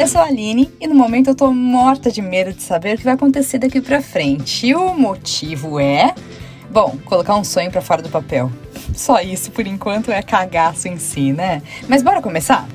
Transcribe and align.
Eu 0.00 0.08
sou 0.08 0.18
a 0.18 0.24
Aline 0.24 0.72
e 0.80 0.86
no 0.86 0.94
momento 0.94 1.28
eu 1.28 1.34
tô 1.34 1.52
morta 1.52 2.10
de 2.10 2.22
medo 2.22 2.54
de 2.54 2.62
saber 2.62 2.94
o 2.94 2.96
que 2.96 3.04
vai 3.04 3.12
acontecer 3.12 3.58
daqui 3.58 3.82
pra 3.82 4.00
frente. 4.00 4.68
E 4.68 4.74
o 4.74 4.94
motivo 4.94 5.78
é. 5.78 6.14
Bom, 6.70 6.96
colocar 7.04 7.36
um 7.36 7.44
sonho 7.44 7.70
para 7.70 7.82
fora 7.82 8.00
do 8.00 8.08
papel. 8.08 8.50
Só 8.94 9.20
isso 9.20 9.50
por 9.50 9.66
enquanto 9.66 10.10
é 10.10 10.22
cagaço 10.22 10.88
em 10.88 10.96
si, 10.96 11.34
né? 11.34 11.60
Mas 11.86 12.02
bora 12.02 12.22
começar? 12.22 12.66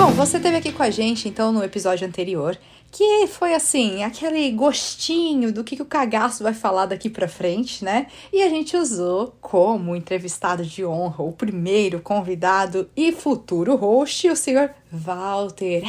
Bom, 0.00 0.12
você 0.12 0.38
esteve 0.38 0.56
aqui 0.56 0.72
com 0.72 0.82
a 0.82 0.88
gente 0.88 1.28
então 1.28 1.52
no 1.52 1.62
episódio 1.62 2.08
anterior, 2.08 2.56
que 2.90 3.26
foi 3.26 3.52
assim, 3.52 4.02
aquele 4.02 4.50
gostinho 4.50 5.52
do 5.52 5.62
que, 5.62 5.76
que 5.76 5.82
o 5.82 5.84
cagaço 5.84 6.42
vai 6.42 6.54
falar 6.54 6.86
daqui 6.86 7.10
pra 7.10 7.28
frente, 7.28 7.84
né? 7.84 8.06
E 8.32 8.42
a 8.42 8.48
gente 8.48 8.74
usou 8.78 9.36
como 9.42 9.94
entrevistado 9.94 10.64
de 10.64 10.86
honra 10.86 11.22
o 11.22 11.32
primeiro 11.32 12.00
convidado 12.00 12.88
e 12.96 13.12
futuro 13.12 13.76
host, 13.76 14.26
o 14.30 14.34
senhor 14.34 14.70
Walter. 14.90 15.82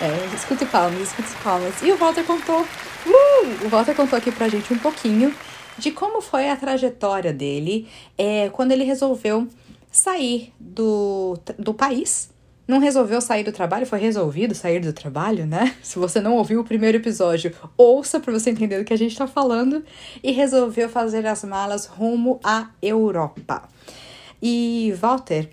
É, 0.00 0.34
escute 0.34 0.64
palmas, 0.64 1.02
escute 1.02 1.28
palmas. 1.44 1.82
E 1.82 1.92
o 1.92 1.98
Walter 1.98 2.24
contou, 2.24 2.62
uh, 2.62 3.66
o 3.66 3.68
Walter 3.68 3.94
contou 3.94 4.18
aqui 4.18 4.32
pra 4.32 4.48
gente 4.48 4.72
um 4.72 4.78
pouquinho 4.78 5.34
de 5.76 5.90
como 5.90 6.22
foi 6.22 6.48
a 6.48 6.56
trajetória 6.56 7.32
dele 7.32 7.86
é, 8.16 8.48
quando 8.50 8.72
ele 8.72 8.84
resolveu 8.84 9.46
sair 9.92 10.52
do, 10.58 11.38
do 11.58 11.74
país. 11.74 12.30
Não 12.66 12.78
resolveu 12.78 13.20
sair 13.20 13.44
do 13.44 13.52
trabalho, 13.52 13.86
foi 13.86 13.98
resolvido 13.98 14.54
sair 14.54 14.80
do 14.80 14.92
trabalho, 14.92 15.46
né? 15.46 15.76
Se 15.82 15.98
você 15.98 16.20
não 16.20 16.36
ouviu 16.36 16.60
o 16.60 16.64
primeiro 16.64 16.96
episódio, 16.96 17.54
ouça 17.76 18.18
para 18.18 18.32
você 18.32 18.50
entender 18.50 18.78
do 18.78 18.84
que 18.84 18.94
a 18.94 18.98
gente 18.98 19.12
está 19.12 19.26
falando. 19.26 19.84
E 20.22 20.32
resolveu 20.32 20.88
fazer 20.88 21.26
as 21.26 21.44
malas 21.44 21.86
rumo 21.86 22.40
à 22.42 22.70
Europa. 22.80 23.68
E, 24.40 24.94
Walter, 24.98 25.50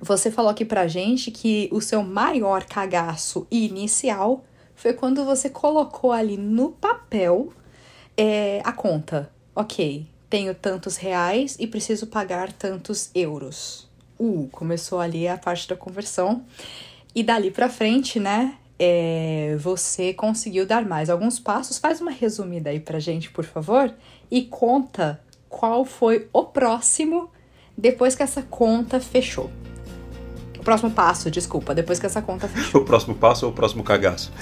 você 0.00 0.30
falou 0.30 0.50
aqui 0.50 0.64
pra 0.64 0.88
gente 0.88 1.30
que 1.30 1.68
o 1.72 1.80
seu 1.80 2.02
maior 2.02 2.64
cagaço 2.64 3.46
inicial 3.50 4.44
foi 4.74 4.92
quando 4.92 5.24
você 5.24 5.48
colocou 5.50 6.12
ali 6.12 6.36
no 6.36 6.70
papel 6.70 7.52
é, 8.16 8.60
a 8.64 8.72
conta. 8.72 9.30
Ok, 9.54 10.06
tenho 10.28 10.54
tantos 10.54 10.96
reais 10.96 11.56
e 11.58 11.66
preciso 11.66 12.06
pagar 12.06 12.52
tantos 12.52 13.10
euros. 13.14 13.88
Uh, 14.18 14.48
começou 14.50 15.00
ali 15.00 15.28
a 15.28 15.38
parte 15.38 15.68
da 15.68 15.76
conversão. 15.76 16.44
E 17.14 17.22
dali 17.22 17.50
para 17.50 17.68
frente, 17.68 18.20
né? 18.20 18.54
É, 18.78 19.56
você 19.58 20.12
conseguiu 20.12 20.66
dar 20.66 20.84
mais 20.84 21.10
alguns 21.10 21.38
passos. 21.40 21.78
Faz 21.78 22.00
uma 22.00 22.10
resumida 22.10 22.70
aí 22.70 22.78
pra 22.78 22.98
gente, 22.98 23.30
por 23.30 23.44
favor, 23.44 23.92
e 24.30 24.42
conta 24.42 25.20
qual 25.48 25.84
foi 25.84 26.28
o 26.32 26.44
próximo 26.44 27.30
depois 27.76 28.14
que 28.14 28.22
essa 28.22 28.42
conta 28.42 29.00
fechou. 29.00 29.50
O 30.58 30.62
próximo 30.62 30.90
passo, 30.90 31.30
desculpa, 31.30 31.74
depois 31.74 31.98
que 31.98 32.06
essa 32.06 32.20
conta 32.20 32.46
fechou. 32.46 32.82
o 32.82 32.84
próximo 32.84 33.14
passo 33.14 33.46
ou 33.46 33.52
o 33.52 33.54
próximo 33.54 33.82
cagaço? 33.82 34.32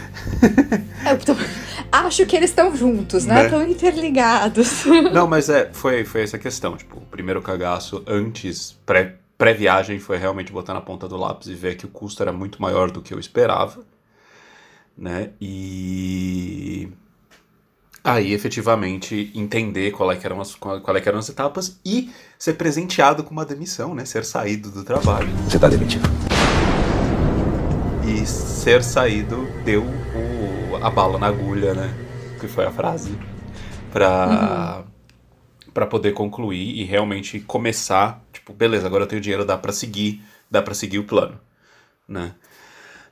Eu 1.08 1.18
tô... 1.18 1.34
Acho 1.90 2.26
que 2.26 2.36
eles 2.36 2.50
estão 2.50 2.74
juntos, 2.76 3.24
né? 3.24 3.44
Estão 3.44 3.60
né? 3.60 3.70
interligados. 3.70 4.84
Não, 5.12 5.26
mas 5.26 5.48
é, 5.48 5.70
foi, 5.72 6.04
foi 6.04 6.22
essa 6.22 6.38
questão. 6.38 6.76
Tipo, 6.76 6.98
o 6.98 7.06
primeiro 7.06 7.40
cagaço 7.40 8.02
antes, 8.06 8.78
pré, 8.84 9.16
pré-viagem, 9.38 9.98
foi 9.98 10.16
realmente 10.16 10.52
botar 10.52 10.74
na 10.74 10.80
ponta 10.80 11.08
do 11.08 11.16
lápis 11.16 11.48
e 11.48 11.54
ver 11.54 11.76
que 11.76 11.86
o 11.86 11.88
custo 11.88 12.22
era 12.22 12.32
muito 12.32 12.60
maior 12.60 12.90
do 12.90 13.00
que 13.00 13.14
eu 13.14 13.18
esperava. 13.18 13.80
Né? 14.96 15.30
E 15.40 16.88
aí 18.06 18.32
efetivamente 18.32 19.32
entender 19.34 19.90
qual 19.90 20.12
é 20.12 20.16
que 20.16 20.24
eram 20.24 20.40
as, 20.40 20.54
qual, 20.54 20.80
qual 20.80 20.96
é 20.96 21.00
que 21.00 21.08
eram 21.08 21.18
as 21.18 21.28
etapas 21.28 21.80
e 21.84 22.10
ser 22.38 22.52
presenteado 22.52 23.24
com 23.24 23.32
uma 23.32 23.44
demissão, 23.44 23.94
né? 23.94 24.04
Ser 24.04 24.24
saído 24.24 24.70
do 24.70 24.84
trabalho. 24.84 25.28
Você 25.48 25.58
tá 25.58 25.68
demitido. 25.68 26.08
E 28.06 28.24
ser 28.24 28.84
saído 28.84 29.48
deu 29.64 29.82
o, 29.82 30.25
a 30.82 30.90
bala 30.90 31.18
na 31.18 31.26
agulha, 31.26 31.74
né? 31.74 31.94
Que 32.40 32.48
foi 32.48 32.64
a 32.64 32.70
frase. 32.70 33.18
Pra, 33.92 34.84
uhum. 34.84 35.72
Pra 35.72 35.86
poder 35.86 36.12
concluir 36.12 36.78
e 36.78 36.84
realmente 36.84 37.40
começar. 37.40 38.22
Tipo, 38.32 38.52
beleza, 38.52 38.86
agora 38.86 39.04
eu 39.04 39.08
tenho 39.08 39.22
dinheiro, 39.22 39.44
dá 39.44 39.56
pra 39.56 39.72
seguir, 39.72 40.22
dá 40.50 40.62
pra 40.62 40.74
seguir 40.74 40.98
o 40.98 41.04
plano, 41.04 41.40
né? 42.08 42.34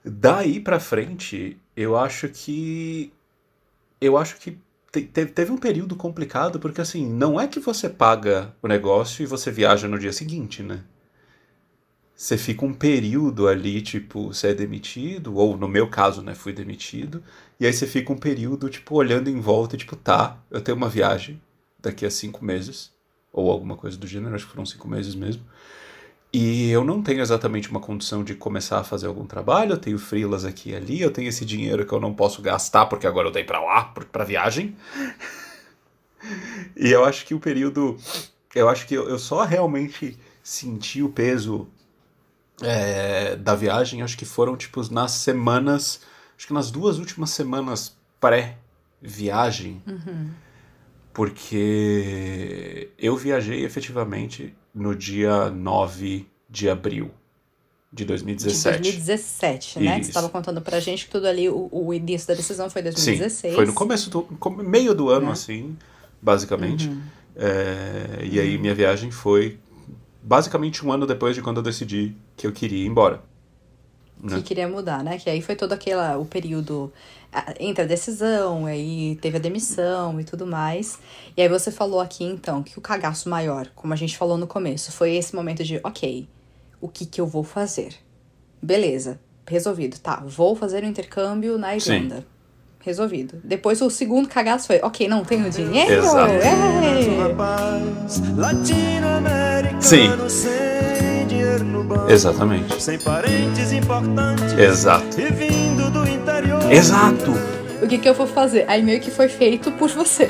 Daí 0.05 0.61
pra 0.61 0.79
frente, 0.79 1.57
eu 1.77 1.97
acho 1.97 2.29
que. 2.29 3.13
Eu 4.01 4.19
acho 4.19 4.37
que 4.37 4.59
te, 4.93 5.27
teve 5.27 5.51
um 5.51 5.57
período 5.57 5.97
complicado, 5.97 6.61
porque 6.61 6.81
assim, 6.81 7.07
não 7.07 7.41
é 7.41 7.49
que 7.49 7.59
você 7.59 7.89
paga 7.89 8.55
o 8.63 8.69
negócio 8.69 9.23
e 9.23 9.27
você 9.27 9.51
viaja 9.51 9.89
no 9.89 9.99
dia 9.99 10.13
seguinte, 10.13 10.63
né? 10.63 10.83
Você 12.17 12.39
fica 12.39 12.65
um 12.65 12.73
período 12.73 13.49
ali, 13.49 13.83
tipo, 13.83 14.33
você 14.33 14.49
é 14.49 14.55
demitido, 14.55 15.35
ou 15.37 15.57
no 15.57 15.67
meu 15.67 15.89
caso, 15.89 16.23
né, 16.23 16.35
fui 16.35 16.53
demitido, 16.53 17.23
e 17.59 17.67
aí 17.67 17.73
você 17.73 17.87
fica 17.87 18.13
um 18.13 18.17
período, 18.17 18.69
tipo, 18.69 18.95
olhando 18.95 19.29
em 19.29 19.41
volta, 19.41 19.77
tipo, 19.77 19.97
tá, 19.97 20.39
eu 20.51 20.61
tenho 20.61 20.77
uma 20.77 20.89
viagem 20.89 21.41
daqui 21.81 22.07
a 22.07 22.11
cinco 22.11 22.45
meses, 22.45 22.93
ou 23.33 23.51
alguma 23.51 23.77
coisa 23.77 23.97
do 23.97 24.07
gênero, 24.07 24.35
acho 24.35 24.47
que 24.47 24.53
foram 24.53 24.65
cinco 24.65 24.87
meses 24.87 25.15
mesmo. 25.17 25.43
E 26.33 26.71
eu 26.71 26.85
não 26.85 27.03
tenho 27.03 27.21
exatamente 27.21 27.71
uma 27.71 27.81
condição 27.81 28.25
de 28.25 28.35
começar 28.35 28.79
a 28.81 28.85
fazer 28.85 29.07
algum 29.07 29.27
trabalho, 29.27 29.73
eu 29.73 29.79
tenho 29.79 29.99
frilas 29.99 30.45
aqui 30.45 30.71
e 30.71 30.75
ali, 30.77 31.01
eu 31.01 31.11
tenho 31.11 31.29
esse 31.29 31.45
dinheiro 31.45 31.87
que 31.87 31.93
eu 31.93 32.01
não 32.01 32.15
posso 32.15 32.43
gastar 32.43 32.87
porque 32.87 33.07
agora 33.07 33.29
eu 33.29 33.33
dei 33.33 33.45
para 33.45 33.61
lá, 33.61 33.85
para 33.85 34.25
viagem. 34.25 34.77
e 36.77 36.91
eu 36.91 37.05
acho 37.05 37.25
que 37.25 37.35
o 37.35 37.41
período. 37.41 37.97
Eu 38.53 38.69
acho 38.69 38.87
que 38.87 38.95
eu 38.95 39.19
só 39.19 39.45
realmente 39.45 40.19
senti 40.43 41.03
o 41.03 41.09
peso 41.09 41.69
é, 42.63 43.37
da 43.37 43.55
viagem, 43.55 44.03
acho 44.03 44.17
que 44.17 44.25
foram 44.25 44.57
tipo 44.57 44.81
nas 44.93 45.13
semanas. 45.13 46.01
Acho 46.37 46.49
que 46.49 46.53
nas 46.53 46.71
duas 46.71 46.99
últimas 46.99 47.31
semanas 47.31 47.97
pré-viagem. 48.21 49.83
Uhum. 49.87 50.31
Porque 51.13 52.91
eu 52.99 53.17
viajei 53.17 53.65
efetivamente 53.65 54.55
no 54.75 54.95
dia 54.95 55.49
9 55.51 56.27
de 56.51 56.69
abril 56.69 57.11
de 57.93 58.05
2017. 58.05 58.77
De 58.79 58.83
2017, 58.91 59.79
né? 59.79 59.85
Isso. 59.85 60.05
Você 60.05 60.11
estava 60.11 60.29
contando 60.29 60.61
pra 60.61 60.81
gente 60.81 61.05
que 61.05 61.13
tudo 61.13 61.29
ali, 61.29 61.49
o, 61.49 61.69
o, 61.71 61.95
início 61.95 62.27
da 62.27 62.35
decisão 62.35 62.69
foi 62.69 62.83
2016. 62.83 63.53
Sim, 63.53 63.57
foi 63.57 63.67
no 63.67 63.73
começo 63.73 64.11
do 64.11 64.27
meio 64.65 64.95
do 64.95 65.09
ano, 65.09 65.27
né? 65.27 65.33
assim, 65.33 65.77
basicamente. 66.21 66.89
Uhum. 66.89 67.01
É, 67.37 68.25
e 68.25 68.41
aí 68.41 68.59
minha 68.59 68.75
viagem 68.75 69.13
foi 69.13 69.59
basicamente 70.25 70.85
um 70.85 70.91
ano 70.91 71.07
depois 71.07 71.37
de 71.37 71.43
quando 71.43 71.59
eu 71.59 71.63
decidi 71.63 72.17
que 72.37 72.47
eu 72.47 72.53
queria 72.53 72.85
ir 72.85 72.87
embora. 72.87 73.23
Né? 74.21 74.37
Que 74.37 74.43
queria 74.43 74.67
mudar, 74.67 75.05
né? 75.05 75.19
Que 75.19 75.29
aí 75.29 75.43
foi 75.43 75.55
todo 75.55 75.73
aquele 75.75 76.01
o 76.19 76.25
período 76.25 76.91
entre 77.61 77.85
a 77.85 77.87
decisão, 77.87 78.65
aí 78.65 79.19
teve 79.21 79.37
a 79.37 79.41
demissão 79.41 80.19
e 80.21 80.25
tudo 80.25 80.47
mais. 80.47 80.99
E 81.37 81.43
aí 81.43 81.49
você 81.49 81.71
falou 81.71 82.01
aqui 82.01 82.25
então 82.25 82.63
que 82.63 82.79
o 82.79 82.81
cagaço 82.81 83.29
maior, 83.29 83.69
como 83.75 83.93
a 83.93 83.97
gente 83.97 84.17
falou 84.17 84.39
no 84.39 84.47
começo, 84.47 84.93
foi 84.93 85.15
esse 85.15 85.35
momento 85.35 85.63
de, 85.63 85.79
ok, 85.83 86.27
o 86.81 86.89
que 86.89 87.05
que 87.05 87.21
eu 87.21 87.27
vou 87.27 87.45
fazer? 87.45 87.95
Beleza, 88.63 89.21
resolvido. 89.47 89.99
Tá, 89.99 90.23
vou 90.25 90.57
fazer 90.57 90.85
o 90.85 90.87
um 90.87 90.91
intercâmbio 90.91 91.59
na 91.59 91.77
Irlanda. 91.77 92.17
Sim. 92.17 92.25
Resolvido. 92.81 93.41
Depois 93.43 93.81
o 93.81 93.91
segundo 93.91 94.29
cagaço 94.29 94.67
foi, 94.67 94.79
ok, 94.83 95.09
não 95.09 95.25
tenho 95.25 95.51
dinheiro. 95.51 96.05
Exato. 96.05 96.33
Sim. 99.81 100.11
Exatamente. 102.09 102.83
Sem 102.83 102.99
parentes 102.99 103.73
importantes. 103.73 104.53
Exato. 104.59 105.21
E 105.21 105.31
vindo 105.31 105.91
do 105.91 106.09
interior. 106.09 106.73
Exato. 106.73 107.33
O 107.83 107.87
que 107.87 107.99
que 107.99 108.09
eu 108.09 108.15
vou 108.15 108.27
fazer? 108.27 108.65
Aí 108.69 108.83
meio 108.83 109.01
que 109.01 109.11
foi 109.11 109.29
feito 109.29 109.71
por 109.73 109.89
você. 109.91 110.29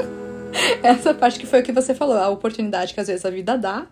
Essa 0.82 1.14
parte 1.14 1.38
que 1.38 1.46
foi 1.46 1.60
o 1.60 1.62
que 1.62 1.72
você 1.72 1.94
falou, 1.94 2.16
a 2.16 2.28
oportunidade 2.28 2.94
que 2.94 3.00
às 3.00 3.06
vezes 3.06 3.24
a 3.24 3.30
vida 3.30 3.56
dá. 3.56 3.86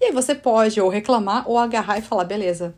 E 0.00 0.06
aí 0.06 0.12
você 0.12 0.34
pode 0.34 0.80
ou 0.80 0.88
reclamar 0.88 1.48
ou 1.48 1.58
agarrar 1.58 1.98
e 1.98 2.02
falar, 2.02 2.24
beleza, 2.24 2.74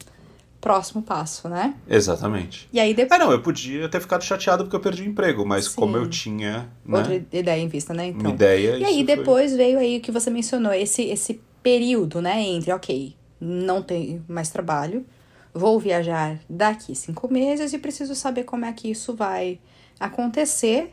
próximo 0.61 1.03
passo, 1.03 1.49
né? 1.49 1.75
Exatamente. 1.89 2.69
E 2.73 2.81
aí 2.81 2.93
depois... 2.93 3.21
Ah, 3.21 3.25
não, 3.25 3.33
eu 3.33 3.41
podia 3.41 3.89
ter 3.89 4.01
ficado 4.01 4.25
chateado 4.25 4.65
porque 4.65 4.77
eu 4.77 4.81
perdi 4.81 5.03
o 5.03 5.07
emprego, 5.07 5.47
mas 5.47 5.67
Sim. 5.67 5.77
como 5.77 5.97
eu 5.97 6.09
tinha... 6.09 6.69
Né? 6.85 6.99
Outra 6.99 7.15
ideia 7.15 7.61
em 7.61 7.69
vista, 7.69 7.95
né? 7.95 8.09
Então. 8.09 8.23
Uma 8.23 8.35
ideia, 8.35 8.77
E 8.79 8.85
aí 8.85 9.05
depois 9.05 9.51
foi... 9.53 9.59
veio 9.59 9.79
aí 9.79 9.99
o 9.99 10.01
que 10.01 10.11
você 10.11 10.31
mencionou, 10.31 10.73
esse, 10.73 11.03
esse 11.05 11.41
período, 11.63 12.21
né? 12.21 12.43
Entre, 12.43 12.73
ok, 12.73 13.15
não 13.41 13.83
tenho 13.83 14.25
mais 14.29 14.51
trabalho, 14.51 15.07
vou 15.55 15.79
viajar 15.79 16.41
daqui 16.49 16.95
cinco 16.95 17.33
meses 17.33 17.73
e 17.73 17.79
preciso 17.79 18.15
saber 18.15 18.45
como 18.45 18.65
é 18.65 18.73
que 18.73 18.91
isso 18.91 19.15
vai 19.15 19.61
acontecer. 19.99 20.93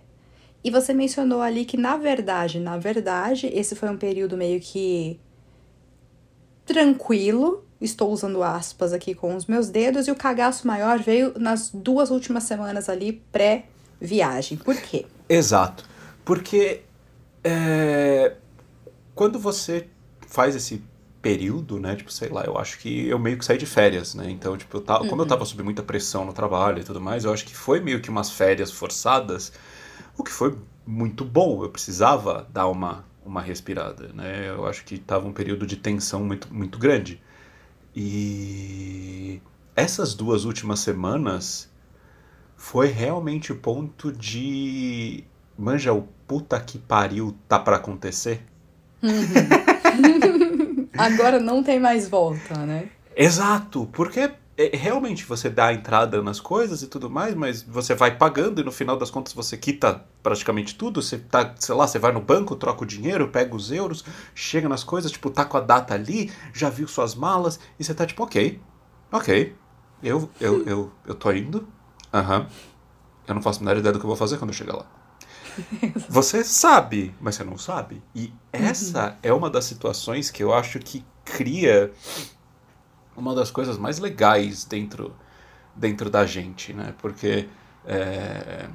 E 0.64 0.72
você 0.72 0.94
mencionou 0.94 1.42
ali 1.42 1.66
que, 1.66 1.78
na 1.78 1.98
verdade, 1.98 2.60
na 2.60 2.78
verdade, 2.78 3.48
esse 3.54 3.76
foi 3.76 3.90
um 3.90 3.98
período 3.98 4.36
meio 4.36 4.60
que 4.60 5.20
tranquilo. 6.66 7.65
Estou 7.80 8.12
usando 8.12 8.42
aspas 8.42 8.94
aqui 8.94 9.14
com 9.14 9.36
os 9.36 9.46
meus 9.46 9.70
dedos, 9.70 10.08
e 10.08 10.12
o 10.12 10.16
cagaço 10.16 10.66
maior 10.66 11.00
veio 11.00 11.34
nas 11.38 11.70
duas 11.70 12.10
últimas 12.10 12.44
semanas 12.44 12.90
ali 12.90 13.22
pré-viagem. 13.32 14.58
Por 14.58 14.76
quê? 14.76 15.06
Exato. 15.28 15.84
Porque 16.24 16.82
é, 17.44 18.36
quando 19.14 19.38
você 19.38 19.88
faz 20.28 20.56
esse 20.56 20.82
período, 21.26 21.80
né? 21.80 21.96
Tipo, 21.96 22.12
sei 22.12 22.30
lá, 22.30 22.44
eu 22.44 22.56
acho 22.56 22.78
que 22.78 23.08
eu 23.08 23.18
meio 23.18 23.36
que 23.36 23.44
saí 23.44 23.58
de 23.58 23.66
férias, 23.66 24.14
né? 24.14 24.30
Então, 24.30 24.56
tipo, 24.56 24.78
eu 24.78 24.82
tava, 24.82 25.04
uhum. 25.04 25.10
como 25.10 25.24
eu 25.24 25.26
tava 25.26 25.44
sob 25.44 25.64
muita 25.64 25.82
pressão 25.82 26.24
no 26.24 26.32
trabalho 26.32 26.80
e 26.80 26.84
tudo 26.84 27.02
mais, 27.02 27.24
eu 27.26 27.34
acho 27.34 27.44
que 27.46 27.56
foi 27.56 27.80
meio 27.80 28.00
que 28.00 28.12
umas 28.12 28.30
férias 28.30 28.72
forçadas, 28.72 29.52
o 30.16 30.24
que 30.24 30.30
foi 30.30 30.56
muito 30.86 31.26
bom. 31.26 31.64
Eu 31.64 31.70
precisava 31.72 32.48
dar 32.54 32.68
uma, 32.68 33.04
uma 33.26 33.42
respirada, 33.42 34.10
né? 34.14 34.50
Eu 34.50 34.68
acho 34.68 34.86
que 34.86 35.00
tava 35.00 35.28
um 35.28 35.34
período 35.34 35.66
de 35.66 35.76
tensão 35.78 36.24
muito, 36.24 36.54
muito 36.54 36.78
grande. 36.78 37.20
E 37.96 39.42
essas 39.76 40.14
duas 40.14 40.44
últimas 40.44 40.80
semanas 40.80 41.70
foi 42.58 42.88
realmente 42.88 43.52
o 43.52 43.56
ponto 43.56 44.12
de. 44.12 45.24
Manja, 45.58 45.94
o 45.94 46.02
puta 46.28 46.60
que 46.60 46.78
pariu 46.78 47.36
tá 47.48 47.58
para 47.58 47.78
acontecer? 47.78 48.44
Uhum. 49.02 50.90
Agora 50.98 51.40
não 51.40 51.64
tem 51.64 51.80
mais 51.80 52.10
volta, 52.10 52.66
né? 52.66 52.90
Exato, 53.16 53.88
porque 53.94 54.32
é, 54.58 54.76
realmente 54.76 55.26
você 55.26 55.50
dá 55.50 55.68
a 55.68 55.74
entrada 55.74 56.22
nas 56.22 56.40
coisas 56.40 56.82
e 56.82 56.88
tudo 56.88 57.10
mais, 57.10 57.36
mas 57.36 57.62
você 57.62 57.94
vai 57.94 58.18
pagando 58.18 58.62
e 58.62 58.64
no 58.64 58.72
final 58.72 58.98
das 58.98 59.12
contas 59.12 59.34
você 59.34 59.58
quita 59.58 60.06
praticamente 60.24 60.76
tudo. 60.76 61.02
Você 61.02 61.18
tá, 61.18 61.54
sei 61.58 61.76
lá, 61.76 61.86
você 61.86 62.00
vai 62.00 62.12
no 62.12 62.22
banco, 62.22 62.56
troca 62.56 62.84
o 62.84 62.86
dinheiro, 62.88 63.28
pega 63.28 63.54
os 63.54 63.72
euros, 63.72 64.06
chega 64.34 64.70
nas 64.70 64.84
coisas, 64.84 65.12
tipo, 65.12 65.30
tá 65.30 65.44
com 65.44 65.58
a 65.58 65.62
data 65.62 65.94
ali, 65.94 66.32
já 66.54 66.70
viu 66.70 66.88
suas 66.88 67.16
malas 67.16 67.60
e 67.78 67.84
você 67.84 67.94
tá 67.94 68.06
tipo, 68.06 68.24
ok, 68.24 68.60
ok, 69.12 69.56
eu, 70.02 70.30
eu, 70.40 70.66
eu, 70.66 70.92
eu 71.06 71.16
tô 71.16 71.32
indo, 71.32 71.68
aham, 72.14 72.40
uhum. 72.40 72.48
eu 73.28 73.36
não 73.36 73.42
faço 73.42 73.60
a 73.60 73.64
menor 73.64 73.78
ideia 73.78 73.92
do 73.92 74.00
que 74.00 74.06
eu 74.06 74.10
vou 74.10 74.18
fazer 74.18 74.38
quando 74.38 74.52
eu 74.52 74.56
chegar 74.56 74.78
lá. 74.78 74.86
Você 76.10 76.44
sabe, 76.44 77.16
mas 77.22 77.36
você 77.36 77.44
não 77.46 77.58
sabe. 77.58 78.04
E 78.14 78.34
essa 78.52 79.12
uhum. 79.12 79.16
é 79.24 79.34
uma 79.34 79.50
das 79.50 79.64
situações 79.64 80.30
que 80.30 80.44
eu 80.44 80.54
acho 80.54 80.80
que 80.80 81.06
cria 81.24 81.94
uma 83.16 83.34
das 83.34 83.52
coisas 83.52 83.78
mais 83.78 84.00
legais 84.00 84.66
dentro, 84.66 85.16
dentro 85.76 86.10
da 86.10 86.26
gente, 86.26 86.74
né? 86.74 86.94
Porque 87.00 87.48
é, 87.86 88.68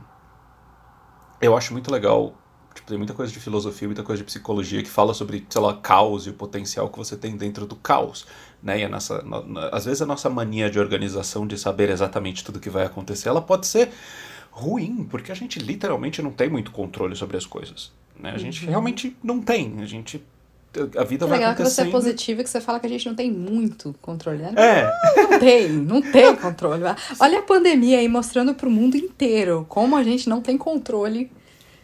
eu 1.40 1.56
acho 1.56 1.72
muito 1.72 1.90
legal. 1.90 2.34
Tipo, 2.74 2.88
tem 2.88 2.98
muita 2.98 3.14
coisa 3.14 3.32
de 3.32 3.40
filosofia, 3.40 3.88
muita 3.88 4.02
coisa 4.02 4.22
de 4.22 4.26
psicologia 4.26 4.82
que 4.82 4.88
fala 4.88 5.12
sobre, 5.12 5.44
sei 5.48 5.60
lá, 5.60 5.74
caos 5.74 6.26
e 6.26 6.30
o 6.30 6.34
potencial 6.34 6.88
que 6.88 6.96
você 6.96 7.16
tem 7.16 7.36
dentro 7.36 7.66
do 7.66 7.74
caos. 7.74 8.26
Né? 8.62 8.80
E 8.80 8.84
a 8.84 8.88
nossa, 8.88 9.24
às 9.72 9.86
vezes 9.86 10.00
a 10.00 10.06
nossa 10.06 10.30
mania 10.30 10.70
de 10.70 10.78
organização, 10.78 11.46
de 11.46 11.58
saber 11.58 11.90
exatamente 11.90 12.44
tudo 12.44 12.60
que 12.60 12.70
vai 12.70 12.86
acontecer, 12.86 13.28
ela 13.28 13.42
pode 13.42 13.66
ser 13.66 13.90
ruim, 14.50 15.04
porque 15.10 15.32
a 15.32 15.34
gente 15.34 15.58
literalmente 15.58 16.22
não 16.22 16.30
tem 16.30 16.48
muito 16.48 16.70
controle 16.70 17.16
sobre 17.16 17.36
as 17.36 17.46
coisas. 17.46 17.92
Né? 18.18 18.30
A 18.30 18.38
gente 18.38 18.64
uhum. 18.64 18.70
realmente 18.70 19.16
não 19.22 19.40
tem. 19.40 19.80
A 19.80 19.86
gente. 19.86 20.22
A 20.96 21.04
vida 21.04 21.24
que 21.24 21.30
vai 21.30 21.38
legal 21.38 21.52
acontecendo. 21.52 21.56
que 21.56 21.64
você 21.64 21.82
é 21.82 21.90
positivo 21.90 22.40
e 22.40 22.44
que 22.44 22.50
você 22.50 22.60
fala 22.60 22.78
que 22.78 22.86
a 22.86 22.88
gente 22.88 23.06
não 23.06 23.14
tem 23.14 23.30
muito 23.30 23.94
controle, 24.00 24.38
né? 24.38 24.52
É. 24.56 24.82
Não, 25.16 25.30
não 25.30 25.38
tem, 25.38 25.68
não 25.68 26.02
tem 26.02 26.36
controle. 26.36 26.84
Olha 27.18 27.38
a 27.40 27.42
pandemia 27.42 27.98
aí 27.98 28.08
mostrando 28.08 28.54
pro 28.54 28.70
mundo 28.70 28.96
inteiro 28.96 29.66
como 29.68 29.96
a 29.96 30.04
gente 30.04 30.28
não 30.28 30.40
tem 30.40 30.56
controle 30.56 31.30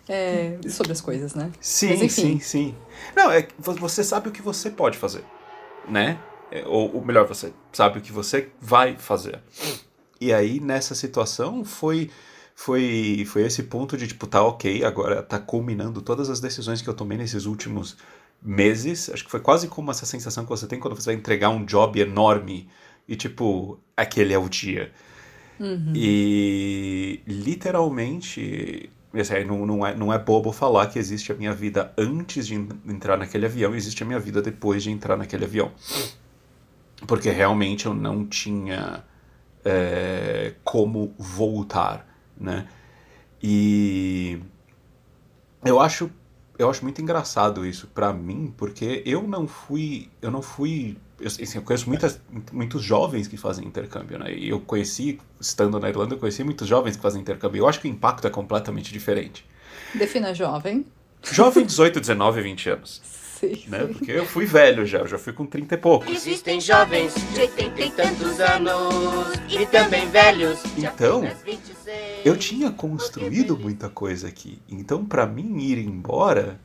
é, 0.08 0.58
sobre 0.68 0.92
as 0.92 1.00
coisas, 1.00 1.34
né? 1.34 1.50
Sim, 1.60 1.96
Mas, 1.98 2.12
sim, 2.12 2.38
sim. 2.38 2.74
Não, 3.14 3.30
é 3.30 3.48
você 3.58 4.04
sabe 4.04 4.28
o 4.28 4.32
que 4.32 4.40
você 4.40 4.70
pode 4.70 4.96
fazer, 4.96 5.24
né? 5.88 6.18
É, 6.50 6.64
ou, 6.66 6.94
ou 6.94 7.04
melhor, 7.04 7.26
você 7.26 7.52
sabe 7.72 7.98
o 7.98 8.02
que 8.02 8.12
você 8.12 8.50
vai 8.60 8.96
fazer. 8.96 9.40
E 10.20 10.32
aí, 10.32 10.60
nessa 10.60 10.94
situação, 10.94 11.64
foi 11.64 12.08
foi, 12.54 13.24
foi 13.26 13.42
esse 13.42 13.64
ponto 13.64 13.98
de, 13.98 14.06
tipo, 14.08 14.26
tá 14.26 14.42
ok, 14.42 14.82
agora 14.82 15.22
tá 15.22 15.38
culminando 15.38 16.00
todas 16.00 16.30
as 16.30 16.40
decisões 16.40 16.80
que 16.80 16.88
eu 16.88 16.94
tomei 16.94 17.18
nesses 17.18 17.44
últimos 17.44 17.98
meses. 18.46 19.10
Acho 19.10 19.24
que 19.24 19.30
foi 19.30 19.40
quase 19.40 19.68
como 19.68 19.90
essa 19.90 20.06
sensação 20.06 20.44
que 20.44 20.50
você 20.50 20.66
tem 20.66 20.78
quando 20.78 20.94
você 20.94 21.10
vai 21.10 21.14
entregar 21.14 21.50
um 21.50 21.64
job 21.64 22.00
enorme 22.00 22.68
e, 23.08 23.16
tipo, 23.16 23.78
aquele 23.96 24.32
é 24.32 24.38
o 24.38 24.48
dia. 24.48 24.92
Uhum. 25.58 25.92
E 25.94 27.20
literalmente, 27.26 28.90
assim, 29.14 29.44
não, 29.44 29.66
não, 29.66 29.86
é, 29.86 29.94
não 29.94 30.12
é 30.12 30.18
bobo 30.18 30.52
falar 30.52 30.86
que 30.86 30.98
existe 30.98 31.32
a 31.32 31.34
minha 31.34 31.52
vida 31.52 31.92
antes 31.98 32.46
de 32.46 32.54
entrar 32.54 33.16
naquele 33.16 33.46
avião 33.46 33.74
e 33.74 33.76
existe 33.76 34.02
a 34.02 34.06
minha 34.06 34.20
vida 34.20 34.40
depois 34.40 34.82
de 34.82 34.90
entrar 34.90 35.16
naquele 35.16 35.44
avião. 35.44 35.72
Porque 37.06 37.30
realmente 37.30 37.86
eu 37.86 37.94
não 37.94 38.24
tinha 38.24 39.04
é, 39.64 40.54
como 40.64 41.14
voltar 41.18 42.06
né? 42.38 42.66
E 43.42 44.38
eu 45.64 45.80
acho 45.80 46.10
eu 46.58 46.70
acho 46.70 46.82
muito 46.82 47.00
engraçado 47.00 47.66
isso 47.66 47.86
para 47.88 48.12
mim, 48.12 48.52
porque 48.56 49.02
eu 49.06 49.22
não 49.26 49.46
fui 49.46 50.08
eu 50.20 50.30
não 50.30 50.42
fui 50.42 50.96
eu, 51.18 51.26
assim, 51.26 51.58
eu 51.58 51.62
conheço 51.62 51.88
muitas, 51.88 52.20
muitos 52.52 52.82
jovens 52.82 53.26
que 53.26 53.36
fazem 53.36 53.66
intercâmbio, 53.66 54.18
né? 54.18 54.34
E 54.34 54.50
eu 54.50 54.60
conheci, 54.60 55.18
estando 55.40 55.80
na 55.80 55.88
Irlanda, 55.88 56.14
eu 56.14 56.18
conheci 56.18 56.44
muitos 56.44 56.68
jovens 56.68 56.96
que 56.96 57.02
fazem 57.02 57.22
intercâmbio. 57.22 57.60
Eu 57.60 57.68
acho 57.68 57.80
que 57.80 57.88
o 57.88 57.90
impacto 57.90 58.26
é 58.26 58.30
completamente 58.30 58.92
diferente. 58.92 59.44
Defina 59.94 60.34
jovem. 60.34 60.84
Jovem, 61.22 61.64
18, 61.64 62.00
19, 62.00 62.42
20 62.42 62.70
anos. 62.70 63.02
Sim, 63.38 63.64
né? 63.68 63.86
Sim. 63.86 63.92
Porque 63.92 64.12
eu 64.12 64.24
fui 64.24 64.46
velho 64.46 64.86
já, 64.86 64.98
eu 65.00 65.06
já 65.06 65.18
fui 65.18 65.32
com 65.32 65.44
30 65.44 65.74
e 65.74 65.78
poucos. 65.78 66.08
Existem 66.08 66.60
jovens 66.60 67.14
de 67.34 67.40
80 67.40 67.80
e 67.82 67.90
tantos 67.90 68.40
anos 68.40 69.34
e 69.50 69.66
também 69.66 70.08
velhos. 70.08 70.58
Então, 70.76 71.22
eu 72.24 72.36
tinha 72.36 72.70
construído 72.70 73.58
muita 73.58 73.90
coisa 73.90 74.28
aqui. 74.28 74.58
Então, 74.68 75.04
para 75.04 75.26
mim 75.26 75.58
ir 75.60 75.78
embora 75.78 76.58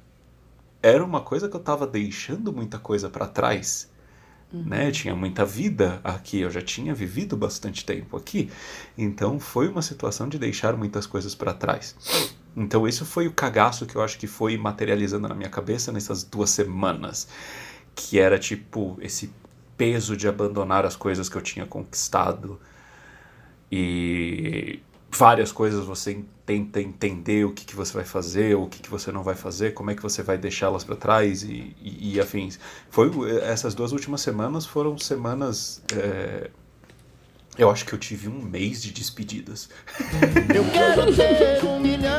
era 0.82 1.04
uma 1.04 1.22
coisa 1.22 1.48
que 1.48 1.56
eu 1.56 1.60
tava 1.60 1.86
deixando 1.86 2.52
muita 2.54 2.80
coisa 2.80 3.10
para 3.10 3.28
trás. 3.28 3.90
Uhum. 4.52 4.64
Né? 4.66 4.92
Tinha 4.92 5.16
muita 5.16 5.46
vida 5.46 6.00
aqui, 6.04 6.40
eu 6.40 6.50
já 6.50 6.62
tinha 6.62 6.94
vivido 6.94 7.38
bastante 7.38 7.86
tempo 7.86 8.18
aqui. 8.18 8.50
Então, 8.98 9.40
foi 9.40 9.68
uma 9.68 9.82
situação 9.82 10.28
de 10.28 10.40
deixar 10.40 10.76
muitas 10.76 11.06
coisas 11.06 11.36
para 11.36 11.54
trás. 11.54 11.96
Então 12.56 12.88
isso 12.88 13.06
foi 13.06 13.28
o 13.28 13.32
cagaço 13.32 13.86
que 13.86 13.96
eu 13.96 14.02
acho 14.02 14.18
que 14.18 14.28
foi 14.28 14.58
materializando 14.58 15.28
na 15.28 15.36
minha 15.36 15.50
cabeça 15.50 15.92
nessas 15.92 16.24
duas 16.24 16.50
semanas. 16.50 17.28
Que 17.96 18.20
era 18.20 18.38
tipo 18.40 18.98
esse 19.02 19.32
peso 19.78 20.16
de 20.16 20.28
abandonar 20.28 20.86
as 20.86 20.96
coisas 20.96 21.30
que 21.30 21.36
eu 21.36 21.42
tinha 21.42 21.66
conquistado. 21.66 22.60
E 23.72 24.80
várias 25.10 25.52
coisas 25.52 25.86
você 25.86 26.24
tenta 26.46 26.82
entender 26.82 27.46
o 27.46 27.52
que, 27.52 27.66
que 27.66 27.76
você 27.76 27.94
vai 27.94 28.04
fazer, 28.04 28.56
o 28.56 28.68
que, 28.68 28.80
que 28.80 28.90
você 28.90 29.12
não 29.12 29.24
vai 29.24 29.36
fazer, 29.36 29.74
como 29.74 29.92
é 29.92 29.96
que 29.96 30.02
você 30.02 30.24
vai 30.24 30.38
deixá-las 30.38 30.84
para 30.84 30.96
trás 30.96 31.44
e, 31.44 31.76
e, 31.82 32.16
e, 32.16 32.20
afins. 32.20 32.60
Foi, 32.90 33.10
essas 33.42 33.74
duas 33.74 33.92
últimas 33.92 34.22
semanas 34.22 34.66
foram 34.66 34.98
semanas 34.98 35.82
é, 35.96 36.50
eu 37.58 37.70
acho 37.70 37.86
que 37.86 37.94
eu 37.94 38.00
tive 38.00 38.30
um 38.30 38.42
mês 38.42 38.82
de 38.82 38.92
despedidas. 38.92 39.70
Eu 40.56 40.64
quero 40.72 41.16
ter 41.16 41.66
um 41.66 41.80
milhão 41.80 42.11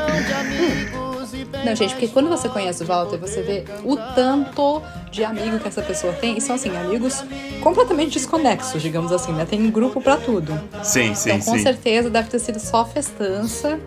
Não, 1.65 1.75
gente, 1.75 1.91
porque 1.91 2.07
quando 2.09 2.29
você 2.29 2.49
conhece 2.49 2.83
o 2.83 2.85
Walter, 2.85 3.17
você 3.17 3.41
vê 3.41 3.63
o 3.83 3.95
tanto 3.95 4.81
de 5.09 5.23
amigo 5.23 5.59
que 5.59 5.67
essa 5.67 5.81
pessoa 5.81 6.13
tem. 6.13 6.37
E 6.37 6.41
são, 6.41 6.55
assim, 6.55 6.75
amigos 6.75 7.23
completamente 7.61 8.13
desconexos, 8.13 8.81
digamos 8.81 9.11
assim, 9.11 9.31
né? 9.31 9.45
Tem 9.45 9.61
um 9.61 9.71
grupo 9.71 10.01
para 10.01 10.17
tudo. 10.17 10.51
Sim, 10.83 11.15
sim, 11.15 11.31
então, 11.31 11.39
com 11.41 11.57
sim. 11.57 11.63
certeza 11.63 12.09
deve 12.09 12.29
ter 12.29 12.39
sido 12.39 12.59
só 12.59 12.85
festança. 12.85 13.79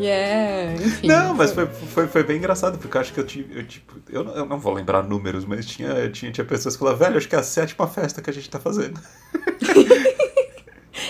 E 0.00 0.06
é, 0.06 0.74
enfim. 0.74 1.06
Não, 1.06 1.34
mas 1.34 1.52
foi, 1.52 1.66
foi, 1.66 2.08
foi 2.08 2.24
bem 2.24 2.38
engraçado, 2.38 2.78
porque 2.78 2.96
eu 2.96 3.00
acho 3.00 3.12
que 3.12 3.20
eu 3.20 3.26
tive. 3.26 3.58
Eu, 3.58 3.66
tipo, 3.66 3.94
eu, 4.08 4.24
não, 4.24 4.34
eu 4.34 4.46
não 4.46 4.58
vou 4.58 4.72
lembrar 4.72 5.02
números, 5.02 5.44
mas 5.44 5.66
tinha, 5.66 6.08
tinha, 6.10 6.32
tinha 6.32 6.44
pessoas 6.44 6.74
que 6.74 6.80
falavam, 6.80 6.98
velho, 6.98 7.18
acho 7.18 7.28
que 7.28 7.36
é 7.36 7.38
a 7.38 7.42
sétima 7.42 7.86
festa 7.86 8.22
que 8.22 8.30
a 8.30 8.32
gente 8.32 8.48
tá 8.48 8.58
fazendo. 8.58 8.98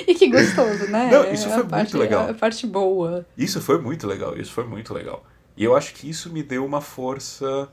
E 0.07 0.15
que 0.15 0.31
gostoso, 0.31 0.87
né? 0.89 1.11
Não, 1.11 1.33
isso 1.33 1.47
é 1.47 1.51
foi 1.51 1.59
muito 1.59 1.71
parte, 1.71 1.97
legal. 1.97 2.31
A 2.31 2.35
parte 2.35 2.67
boa. 2.67 3.27
Isso 3.37 3.61
foi 3.61 3.79
muito 3.81 4.07
legal, 4.07 4.37
isso 4.37 4.53
foi 4.53 4.65
muito 4.65 4.93
legal. 4.93 5.25
E 5.57 5.65
eu 5.65 5.77
acho 5.77 5.95
que 5.95 6.09
isso 6.09 6.33
me 6.33 6.43
deu 6.43 6.65
uma 6.65 6.81
força 6.81 7.69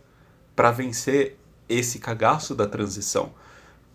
para 0.55 0.71
vencer 0.71 1.38
esse 1.67 2.00
cagaço 2.00 2.53
da 2.53 2.67
transição. 2.67 3.31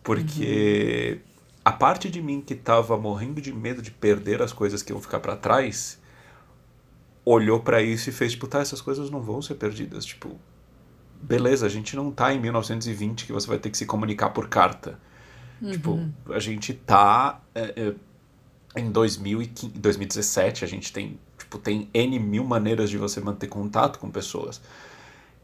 Porque 0.03 1.21
uhum. 1.21 1.51
a 1.65 1.73
parte 1.73 2.11
de 2.11 2.23
mim 2.23 2.41
que 2.41 2.55
tava 2.55 2.97
morrendo 2.97 3.41
de 3.41 3.53
medo 3.53 3.83
de 3.83 3.91
perder 3.91 4.43
as 4.43 4.53
coisas 4.53 4.83
que 4.83 4.93
iam 4.93 5.01
ficar 5.01 5.21
para 5.21 5.37
trás, 5.37 6.01
olhou 7.25 7.61
para 7.61 7.83
isso 7.83 8.11
e 8.11 8.13
fez 8.13 8.33
tipo, 8.33 8.47
tá, 8.47 8.61
essas 8.61 8.81
coisas 8.81 9.11
não 9.11 9.21
vão 9.21 9.41
ser 9.41 9.55
perdidas, 9.55 10.05
tipo, 10.05 10.39
beleza, 11.21 11.65
a 11.65 11.69
gente 11.71 11.97
não 11.97 12.11
tá 12.11 12.33
em 12.35 12.41
1920 12.41 13.25
que 13.25 13.33
você 13.33 13.47
vai 13.47 13.59
ter 13.59 13.71
que 13.71 13.79
se 13.79 13.87
comunicar 13.87 14.31
por 14.31 14.49
carta. 14.49 14.99
Tipo, 15.63 15.93
uhum. 15.93 16.13
Tipo, 16.19 16.33
a 16.33 16.39
gente 16.39 16.75
tá 16.75 17.41
é, 17.55 17.73
é, 17.77 17.95
em 18.77 18.91
2015, 18.91 19.79
2017 19.79 20.65
a 20.65 20.69
gente 20.69 20.93
tem, 20.93 21.19
tipo, 21.39 21.59
tem 21.59 21.89
N 21.93 22.19
mil 22.19 22.45
maneiras 22.45 22.91
de 22.91 22.99
você 22.99 23.21
manter 23.21 23.47
contato 23.47 23.99
com 23.99 24.11
pessoas. 24.11 24.61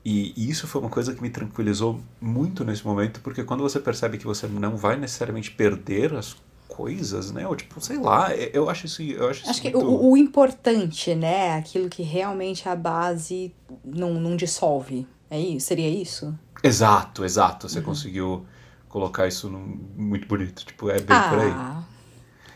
E, 0.04 0.32
e, 0.37 0.49
isso 0.50 0.66
foi 0.66 0.80
uma 0.80 0.90
coisa 0.90 1.14
que 1.14 1.20
me 1.20 1.28
tranquilizou 1.28 2.00
muito 2.20 2.64
nesse 2.64 2.87
momento, 2.87 3.20
porque 3.20 3.44
quando 3.44 3.62
você 3.62 3.78
percebe 3.78 4.16
que 4.16 4.25
você 4.25 4.46
não 4.46 4.76
vai 4.76 4.96
necessariamente 4.96 5.50
perder 5.50 6.14
as 6.14 6.37
coisas, 6.66 7.30
né? 7.30 7.46
Ou 7.46 7.54
tipo, 7.54 7.80
sei 7.80 7.99
lá, 7.99 8.32
é, 8.32 8.50
eu 8.54 8.70
acho 8.70 8.87
isso. 8.87 9.02
Eu 9.02 9.28
acho, 9.28 9.42
acho 9.42 9.50
isso 9.50 9.60
que 9.60 9.70
muito... 9.70 9.87
o, 9.87 10.12
o, 10.12 10.16
importante, 10.16 11.14
né? 11.14 11.54
Aquilo 11.56 11.88
que 11.88 12.02
realmente 12.02 12.66
a 12.68 12.75
base 12.75 13.54
não, 13.84 14.14
não 14.14 14.37
dissolve. 14.37 15.06
É 15.28 15.38
isso? 15.38 15.66
Seria 15.66 15.88
isso? 15.88 16.34
Exato, 16.62 17.25
exato. 17.25 17.68
Você 17.68 17.78
uhum. 17.78 17.84
conseguiu 17.84 18.46
colocar 18.88 19.26
isso 19.28 19.50
num, 19.50 19.78
muito 19.96 20.26
bonito. 20.26 20.64
Tipo, 20.64 20.88
é 20.88 21.00
bem 21.00 21.18
por 21.28 21.38
aí. 21.38 21.52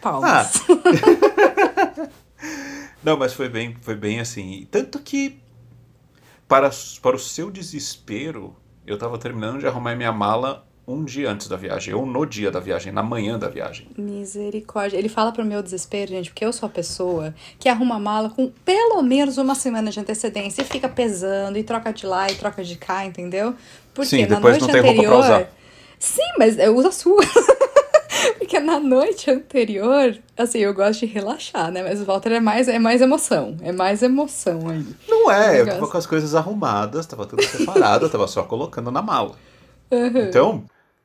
Ah, 0.04 0.10
palmas. 0.10 0.52
Não, 3.02 3.16
mas 3.16 3.32
foi 3.32 3.48
bem, 3.48 3.76
foi 3.80 3.94
bem 3.94 4.20
assim. 4.20 4.66
Tanto 4.70 4.98
que, 4.98 5.38
para, 6.48 6.70
para 7.02 7.16
o 7.16 7.18
seu 7.18 7.50
desespero, 7.50 8.54
eu 8.86 8.98
tava 8.98 9.18
terminando 9.18 9.60
de 9.60 9.66
arrumar 9.66 9.94
minha 9.94 10.12
mala 10.12 10.66
um 10.86 11.02
dia 11.02 11.30
antes 11.30 11.48
da 11.48 11.56
viagem, 11.56 11.94
ou 11.94 12.04
no 12.04 12.26
dia 12.26 12.50
da 12.50 12.60
viagem, 12.60 12.92
na 12.92 13.02
manhã 13.02 13.38
da 13.38 13.48
viagem. 13.48 13.88
Misericórdia. 13.96 14.98
Ele 14.98 15.08
fala 15.08 15.32
pro 15.32 15.44
meu 15.44 15.62
desespero, 15.62 16.10
gente, 16.10 16.30
porque 16.30 16.44
eu 16.44 16.52
sou 16.52 16.66
a 16.66 16.70
pessoa 16.70 17.34
que 17.58 17.68
arruma 17.70 17.96
a 17.96 17.98
mala 17.98 18.28
com 18.28 18.50
pelo 18.64 19.02
menos 19.02 19.38
uma 19.38 19.54
semana 19.54 19.90
de 19.90 19.98
antecedência 19.98 20.60
e 20.60 20.64
fica 20.64 20.88
pesando 20.88 21.56
e 21.56 21.62
troca 21.62 21.92
de 21.92 22.04
lá 22.06 22.30
e 22.30 22.34
troca 22.34 22.62
de 22.62 22.76
cá, 22.76 23.04
entendeu? 23.04 23.54
Porque 23.94 24.10
Sim, 24.10 24.26
na 24.26 24.36
depois 24.36 24.58
noite 24.58 24.60
não 24.60 24.68
tem 24.68 24.80
roupa 24.82 24.92
anterior. 24.92 25.24
pra 25.24 25.26
usar. 25.26 25.52
Sim, 25.98 26.32
mas 26.38 26.58
eu 26.58 26.76
uso 26.76 26.88
a 26.88 26.92
sua. 26.92 27.22
Porque 28.44 28.60
na 28.60 28.78
noite 28.78 29.30
anterior, 29.30 30.18
assim, 30.36 30.58
eu 30.58 30.74
gosto 30.74 31.00
de 31.00 31.06
relaxar, 31.06 31.72
né? 31.72 31.82
Mas 31.82 32.00
o 32.02 32.04
Walter 32.04 32.32
é 32.32 32.40
mais, 32.40 32.68
é 32.68 32.78
mais 32.78 33.00
emoção. 33.00 33.56
É 33.62 33.72
mais 33.72 34.02
emoção 34.02 34.68
aí. 34.68 34.84
Não 35.08 35.30
é, 35.30 35.60
eu 35.60 35.66
tava 35.66 35.88
com 35.88 35.96
as 35.96 36.06
coisas 36.06 36.34
arrumadas, 36.34 37.06
tava 37.06 37.24
tudo 37.26 37.42
separado, 37.42 38.08
tava 38.10 38.26
só 38.28 38.42
colocando 38.42 38.90
na 38.90 39.00
mala. 39.00 39.34
Então, 40.28 40.64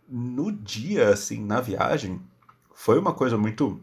no 0.10 0.52
dia, 0.52 1.10
assim, 1.10 1.44
na 1.44 1.62
viagem, 1.62 2.20
foi 2.74 3.00
uma 3.00 3.14
coisa 3.14 3.38
muito, 3.38 3.80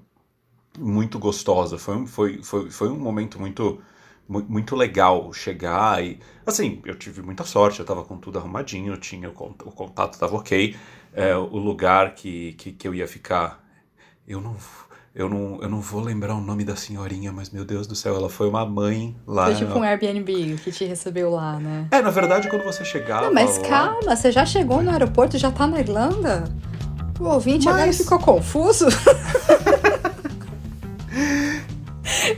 muito 0.79 1.19
gostosa. 1.19 1.79
Foi 1.79 1.97
um, 1.97 2.07
foi, 2.07 2.43
foi, 2.43 2.71
foi 2.71 2.89
um 2.89 2.99
momento 2.99 3.41
muito, 3.41 3.81
mu- 4.29 4.45
muito 4.49 4.77
legal 4.77 5.33
chegar 5.33 6.05
e, 6.05 6.19
assim, 6.45 6.81
eu 6.85 6.95
tive 6.95 7.23
muita 7.23 7.45
sorte, 7.45 7.81
eu 7.81 7.87
tava 7.87 8.05
com 8.05 8.19
tudo 8.19 8.39
arrumadinho, 8.39 8.97
tinha 8.97 9.31
o 9.31 9.33
contato 9.33 10.19
tava 10.19 10.37
ok, 10.37 10.77
é, 11.17 11.35
o 11.37 11.57
lugar 11.57 12.15
que, 12.15 12.53
que, 12.53 12.71
que 12.73 12.87
eu 12.87 12.95
ia 12.95 13.09
ficar, 13.09 13.61
eu 14.29 14.41
não... 14.41 14.55
Eu 15.19 15.31
não, 15.31 15.59
eu 15.63 15.69
não 15.71 15.81
vou 15.81 16.03
lembrar 16.03 16.35
o 16.35 16.43
nome 16.43 16.63
da 16.63 16.77
senhorinha, 16.77 17.33
mas 17.33 17.49
meu 17.49 17.65
Deus 17.65 17.87
do 17.87 17.95
céu, 17.97 18.15
ela 18.17 18.29
foi 18.29 18.47
uma 18.51 18.67
mãe 18.67 19.17
lá. 19.27 19.47
Foi 19.47 19.55
tipo 19.55 19.79
um 19.79 19.83
Airbnb 19.83 20.59
que 20.63 20.71
te 20.71 20.85
recebeu 20.85 21.31
lá, 21.31 21.59
né? 21.59 21.89
É, 21.91 22.03
na 22.03 22.11
verdade, 22.11 22.51
quando 22.51 22.63
você 22.65 22.85
chegava. 22.85 23.25
Não, 23.25 23.33
mas 23.33 23.57
lá- 23.57 23.65
calma, 23.67 24.15
você 24.15 24.31
já 24.31 24.45
chegou 24.45 24.83
no 24.83 24.91
aeroporto 24.91 25.39
já 25.39 25.51
tá 25.51 25.67
na 25.67 25.81
Irlanda? 25.81 26.45
O 27.19 27.25
ouvinte 27.25 27.67
agora 27.67 27.87
Mas- 27.87 27.97
ficou 27.97 28.19
confuso? 28.19 28.89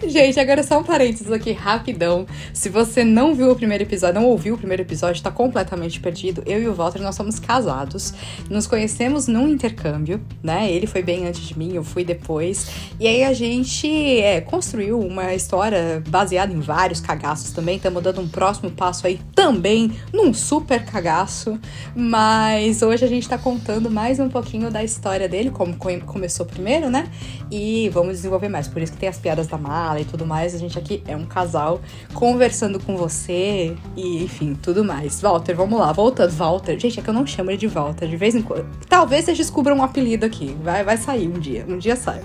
Gente, 0.07 0.38
agora 0.38 0.62
só 0.62 0.78
um 0.78 0.85
parênteses 0.85 1.31
aqui, 1.31 1.52
rapidão. 1.52 2.26
Se 2.55 2.69
você 2.69 3.05
não 3.05 3.35
viu 3.35 3.50
o 3.50 3.57
primeiro 3.57 3.83
episódio, 3.85 4.21
não 4.21 4.28
ouviu 4.28 4.55
o 4.55 4.59
primeiro 4.59 4.83
episódio, 4.83 5.23
tá 5.23 5.31
completamente 5.31 5.99
perdido. 6.00 6.43
Eu 6.47 6.62
e 6.62 6.69
o 6.69 6.75
Walter, 6.75 7.02
nós 7.02 7.14
somos 7.17 7.38
casados. 7.38 8.14
Nos 8.49 8.67
conhecemos 8.67 9.26
num 9.26 9.49
intercâmbio, 9.49 10.21
né? 10.43 10.71
Ele 10.71 10.87
foi 10.87 11.02
bem 11.02 11.26
antes 11.26 11.43
de 11.47 11.59
mim, 11.59 11.75
eu 11.75 11.83
fui 11.83 12.05
depois. 12.05 12.69
E 12.99 13.07
aí 13.07 13.25
a 13.25 13.33
gente 13.33 13.88
é, 14.21 14.40
construiu 14.40 14.99
uma 15.00 15.35
história 15.35 16.02
baseada 16.09 16.52
em 16.52 16.61
vários 16.61 17.00
cagaços 17.00 17.50
também. 17.50 17.76
Estamos 17.76 18.02
dando 18.02 18.21
um 18.21 18.28
próximo 18.28 18.71
passo 18.71 19.07
aí 19.07 19.21
também 19.35 19.93
num 20.12 20.33
super 20.33 20.85
cagaço. 20.85 21.59
Mas 21.95 22.83
hoje 22.83 23.05
a 23.05 23.09
gente 23.09 23.28
tá 23.28 23.37
contando 23.37 23.90
mais 23.90 24.21
um 24.21 24.28
pouquinho 24.28 24.71
da 24.71 24.83
história 24.83 25.28
dele, 25.28 25.50
como 25.50 25.76
co- 25.76 25.88
começou 26.07 26.47
primeiro, 26.47 26.88
né? 26.88 27.11
E 27.50 27.88
vamos 27.90 28.17
desenvolver 28.17 28.49
mais. 28.49 28.69
Por 28.69 28.81
isso 28.81 28.93
que 28.93 28.99
tem 28.99 29.09
as 29.09 29.19
piadas 29.19 29.47
da 29.49 29.59
mala 29.88 30.00
e 30.00 30.04
tudo 30.04 30.26
mais. 30.26 30.54
A 30.54 30.59
gente 30.59 30.78
aqui 30.78 31.02
é 31.07 31.16
um 31.16 31.25
casal 31.25 31.80
conversando 32.12 32.78
com 32.78 32.97
você 32.97 33.75
e, 33.97 34.23
enfim, 34.23 34.54
tudo 34.54 34.85
mais. 34.85 35.21
Walter, 35.21 35.54
vamos 35.54 35.78
lá, 35.78 35.92
voltando. 35.92 36.30
Walter, 36.30 36.78
gente, 36.78 37.00
é 37.00 37.02
que 37.02 37.09
eu 37.09 37.14
não 37.14 37.26
chamo 37.26 37.50
ele 37.50 37.59
de 37.59 37.66
Walter, 37.66 38.07
de 38.07 38.16
vez 38.16 38.35
em 38.35 38.42
quando. 38.42 38.66
Talvez 38.88 39.25
vocês 39.25 39.38
descubram 39.38 39.76
um 39.76 39.83
apelido 39.83 40.26
aqui. 40.26 40.57
Vai, 40.62 40.85
vai 40.85 40.97
sair 40.97 41.26
um 41.26 41.38
dia. 41.38 41.64
Um 41.66 41.78
dia 41.78 41.97
sai. 41.97 42.21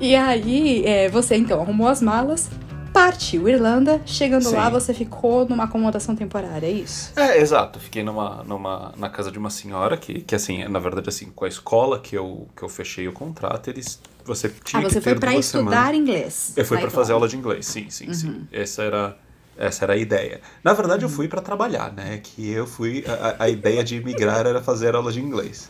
E 0.00 0.14
aí, 0.14 0.84
é, 0.86 1.08
você 1.08 1.36
então 1.36 1.60
arrumou 1.60 1.88
as 1.88 2.00
malas. 2.00 2.50
Partiu 2.94 3.48
Irlanda, 3.48 4.00
chegando 4.06 4.44
Sim. 4.48 4.54
lá 4.54 4.70
você 4.70 4.94
ficou 4.94 5.44
numa 5.48 5.64
acomodação 5.64 6.14
temporária, 6.14 6.64
é 6.68 6.70
isso? 6.70 7.12
É, 7.16 7.38
exato. 7.40 7.80
Fiquei 7.80 8.04
numa, 8.04 8.44
numa, 8.44 8.94
na 8.96 9.08
casa 9.10 9.32
de 9.32 9.38
uma 9.38 9.50
senhora 9.50 9.96
que, 9.96 10.20
que 10.20 10.32
assim, 10.32 10.62
na 10.68 10.78
verdade, 10.78 11.08
assim, 11.08 11.26
com 11.34 11.44
a 11.44 11.48
escola 11.48 11.98
que 11.98 12.16
eu, 12.16 12.46
que 12.56 12.62
eu 12.62 12.68
fechei 12.68 13.08
o 13.08 13.12
contrato, 13.12 13.68
eles. 13.68 13.98
Você 14.24 14.48
tinha 14.62 14.80
ah, 14.80 14.88
você 14.88 15.00
que 15.00 15.10
foi 15.10 15.14
duas 15.16 15.44
estudar 15.44 15.70
semanas. 15.88 15.96
inglês. 15.96 16.52
Eu 16.56 16.64
fui 16.64 16.76
na 16.76 16.82
pra 16.82 16.90
fazer 16.92 17.12
aula 17.14 17.26
de 17.26 17.36
inglês, 17.36 17.66
sim, 17.66 17.90
sim, 17.90 18.14
sim. 18.14 18.46
Essa 18.52 18.82
era, 18.84 19.16
essa 19.58 19.84
era 19.84 19.94
a 19.94 19.96
ideia. 19.96 20.40
Na 20.62 20.72
verdade, 20.72 21.04
eu 21.04 21.08
fui 21.08 21.26
pra 21.26 21.40
trabalhar, 21.42 21.92
né? 21.92 22.20
Que 22.22 22.48
eu 22.48 22.64
fui. 22.64 23.04
A, 23.08 23.42
a- 23.44 23.48
ideia 23.50 23.82
de 23.82 23.96
imigrar 23.96 24.46
era 24.46 24.62
fazer 24.62 24.94
aula 24.94 25.10
de 25.10 25.20
inglês. 25.20 25.68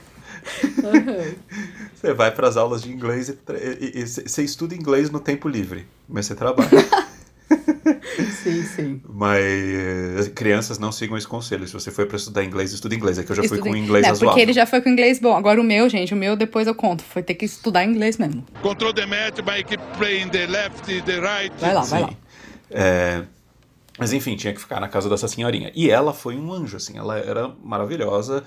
Uhum. 0.62 1.34
Você 1.94 2.12
vai 2.12 2.30
pras 2.30 2.58
aulas 2.58 2.82
de 2.82 2.92
inglês 2.92 3.30
e, 3.30 3.32
e- 3.32 3.98
e- 3.98 4.02
e 4.02 4.06
você 4.06 4.42
estuda 4.42 4.74
inglês 4.74 5.08
no 5.10 5.18
tempo 5.18 5.48
livre, 5.48 5.86
mas 6.06 6.26
você 6.26 6.34
trabalha. 6.34 6.68
Sim, 8.42 8.62
sim. 8.64 9.00
Mas 9.08 10.28
crianças 10.34 10.78
não 10.78 10.92
sigam 10.92 11.16
esse 11.16 11.26
conselho. 11.26 11.66
Se 11.66 11.72
você 11.72 11.90
foi 11.90 12.06
pra 12.06 12.16
estudar 12.16 12.44
inglês, 12.44 12.72
estuda 12.72 12.94
inglês. 12.94 13.18
É 13.18 13.22
que 13.24 13.32
eu 13.32 13.36
já 13.36 13.44
fui 13.44 13.58
com 13.58 13.74
inglês 13.76 14.02
Não, 14.02 14.10
razoável. 14.10 14.28
porque 14.28 14.40
ele 14.40 14.52
já 14.52 14.66
foi 14.66 14.80
com 14.80 14.88
inglês 14.88 15.18
bom. 15.18 15.36
Agora 15.36 15.60
o 15.60 15.64
meu, 15.64 15.88
gente, 15.88 16.12
o 16.14 16.16
meu 16.16 16.36
depois 16.36 16.66
eu 16.66 16.74
conto. 16.74 17.02
Foi 17.02 17.22
ter 17.22 17.34
que 17.34 17.44
estudar 17.44 17.84
inglês 17.84 18.16
mesmo. 18.18 18.44
Control 18.62 18.92
the 18.92 19.06
match 19.06 19.36
by 19.42 19.62
keep 19.64 19.82
playing 19.98 20.28
the 20.28 20.46
left, 20.46 20.84
the 21.02 21.20
right. 21.20 21.52
Vai 21.58 21.74
lá, 21.74 21.82
vai 21.82 22.00
Sim. 22.00 22.06
lá. 22.06 22.12
É, 22.70 23.22
Mas 23.98 24.12
enfim, 24.12 24.34
tinha 24.36 24.52
que 24.52 24.60
ficar 24.60 24.80
na 24.80 24.88
casa 24.88 25.08
dessa 25.08 25.28
senhorinha. 25.28 25.70
E 25.74 25.88
ela 25.90 26.12
foi 26.12 26.36
um 26.36 26.52
anjo, 26.52 26.76
assim, 26.76 26.98
ela 26.98 27.16
era 27.18 27.48
maravilhosa, 27.62 28.42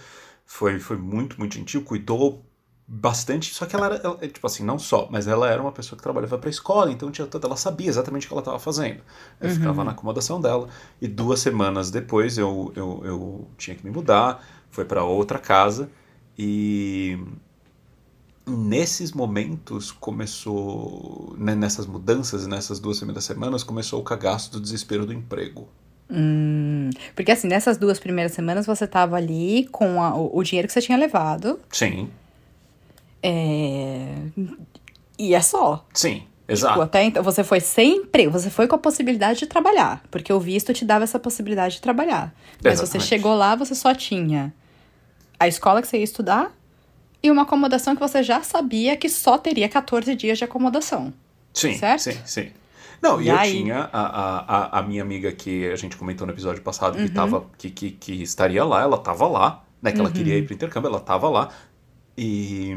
foi, 0.46 0.80
foi 0.80 0.98
muito, 0.98 1.38
muito 1.40 1.56
gentil, 1.56 1.82
cuidou 1.84 2.44
bastante. 2.88 3.54
Só 3.54 3.66
que 3.66 3.76
ela 3.76 3.88
era, 3.88 3.96
ela- 3.98 4.18
tipo 4.28 4.48
assim, 4.48 4.64
não 4.64 4.80
só, 4.80 5.08
mas 5.12 5.28
ela 5.28 5.50
era 5.50 5.62
uma 5.62 5.72
pessoa 5.72 5.98
que 5.98 6.04
trabalhava 6.04 6.38
pra 6.38 6.50
escola, 6.50 6.92
então 6.92 7.12
tinha 7.12 7.28
toda, 7.28 7.46
ela 7.48 7.58
sabia 7.58 7.90
exatamente 7.90 8.26
o 8.26 8.30
que 8.30 8.34
ela 8.34 8.42
estava 8.42 8.60
fazendo. 8.60 9.02
Eu 9.42 9.50
ficava 9.50 9.84
na 9.84 9.92
acomodação 9.92 10.40
dela, 10.40 10.70
e 11.02 11.08
duas 11.08 11.40
semanas 11.42 11.92
depois 11.92 12.38
eu, 12.38 12.72
eu, 12.76 13.02
eu 13.04 13.48
tinha 13.58 13.76
que 13.76 13.84
me 13.86 13.92
mudar, 13.92 14.42
foi 14.70 14.86
pra 14.86 15.04
outra 15.04 15.38
casa, 15.38 15.90
e 16.40 17.18
nesses 18.46 19.12
momentos 19.12 19.92
começou, 19.92 21.36
né, 21.38 21.54
nessas 21.54 21.86
mudanças, 21.86 22.48
nessas 22.48 22.80
duas 22.80 22.98
primeiras 22.98 23.26
semanas, 23.26 23.64
começou 23.64 24.00
o 24.00 24.04
cagaço 24.04 24.52
do 24.52 24.60
desespero 24.62 25.06
do 25.06 25.12
emprego. 25.12 25.68
Hum, 26.10 26.90
porque 27.14 27.34
assim, 27.34 27.50
nessas 27.50 27.78
duas 27.78 28.00
primeiras 28.00 28.32
semanas 28.32 28.66
você 28.66 28.88
tava 28.88 29.18
ali 29.18 29.68
com 29.74 30.02
a- 30.02 30.16
o, 30.16 30.38
o 30.38 30.44
dinheiro 30.44 30.66
que 30.66 30.74
você 30.74 30.82
tinha 30.82 30.98
levado. 30.98 31.60
Sim, 31.70 32.10
É... 33.22 34.16
E 35.18 35.34
é 35.34 35.42
só. 35.42 35.86
sim, 35.94 36.24
Tipo, 36.48 36.52
exato. 36.54 36.82
até 36.82 37.04
então, 37.04 37.22
você 37.22 37.44
foi 37.44 37.60
sem 37.60 37.98
emprego, 37.98 38.32
você 38.32 38.50
foi 38.50 38.68
com 38.68 38.76
a 38.76 38.78
possibilidade 38.80 39.40
de 39.40 39.48
trabalhar. 39.48 40.02
Porque 40.10 40.32
o 40.32 40.40
visto 40.40 40.74
te 40.74 40.86
dava 40.86 41.04
essa 41.04 41.20
possibilidade 41.20 41.76
de 41.76 41.82
trabalhar. 41.82 42.34
Mas 42.64 42.80
você 42.80 43.00
chegou 43.02 43.36
lá, 43.36 43.54
você 43.56 43.76
só 43.76 43.94
tinha 43.94 44.54
a 45.38 45.48
escola 45.48 45.82
que 45.82 45.88
você 45.90 45.98
ia 45.98 46.04
estudar 46.06 46.52
e 47.22 47.30
uma 47.30 47.42
acomodação 47.42 47.96
que 47.96 48.00
você 48.02 48.24
já 48.24 48.42
sabia 48.44 48.96
que 48.96 49.10
só 49.10 49.38
teria 49.38 49.68
14 49.68 50.16
dias 50.16 50.38
de 50.38 50.46
acomodação. 50.46 51.14
Sim, 51.54 51.74
certo? 51.78 52.04
sim, 52.04 52.18
sim. 52.24 52.52
Não, 53.02 53.22
e, 53.22 53.28
eu 53.28 53.38
aí? 53.38 53.52
tinha 53.52 53.90
a, 53.92 54.00
a, 54.00 54.80
a, 54.80 54.84
minha 54.84 55.02
amiga 55.02 55.32
que 55.32 55.68
a 55.70 55.76
gente 55.76 55.98
comentou 55.98 56.26
no 56.26 56.32
episódio 56.34 56.62
passado 56.64 56.98
Uhum. 56.98 57.08
que, 57.08 57.12
tava, 57.12 57.46
que, 57.58 57.70
que, 57.70 57.92
que 57.92 58.24
estaria 58.24 58.64
lá, 58.64 58.82
ela 58.82 58.98
tava 58.98 59.28
lá, 59.28 59.64
né? 59.82 59.92
Que 59.92 60.00
ela 60.00 60.10
queria 60.12 60.34
Uhum. 60.36 60.40
ir 60.40 60.46
pro 60.46 60.54
intercâmbio, 60.56 60.88
ela 60.88 61.00
tava 61.00 61.30
lá. 61.30 61.50
E 62.18 62.76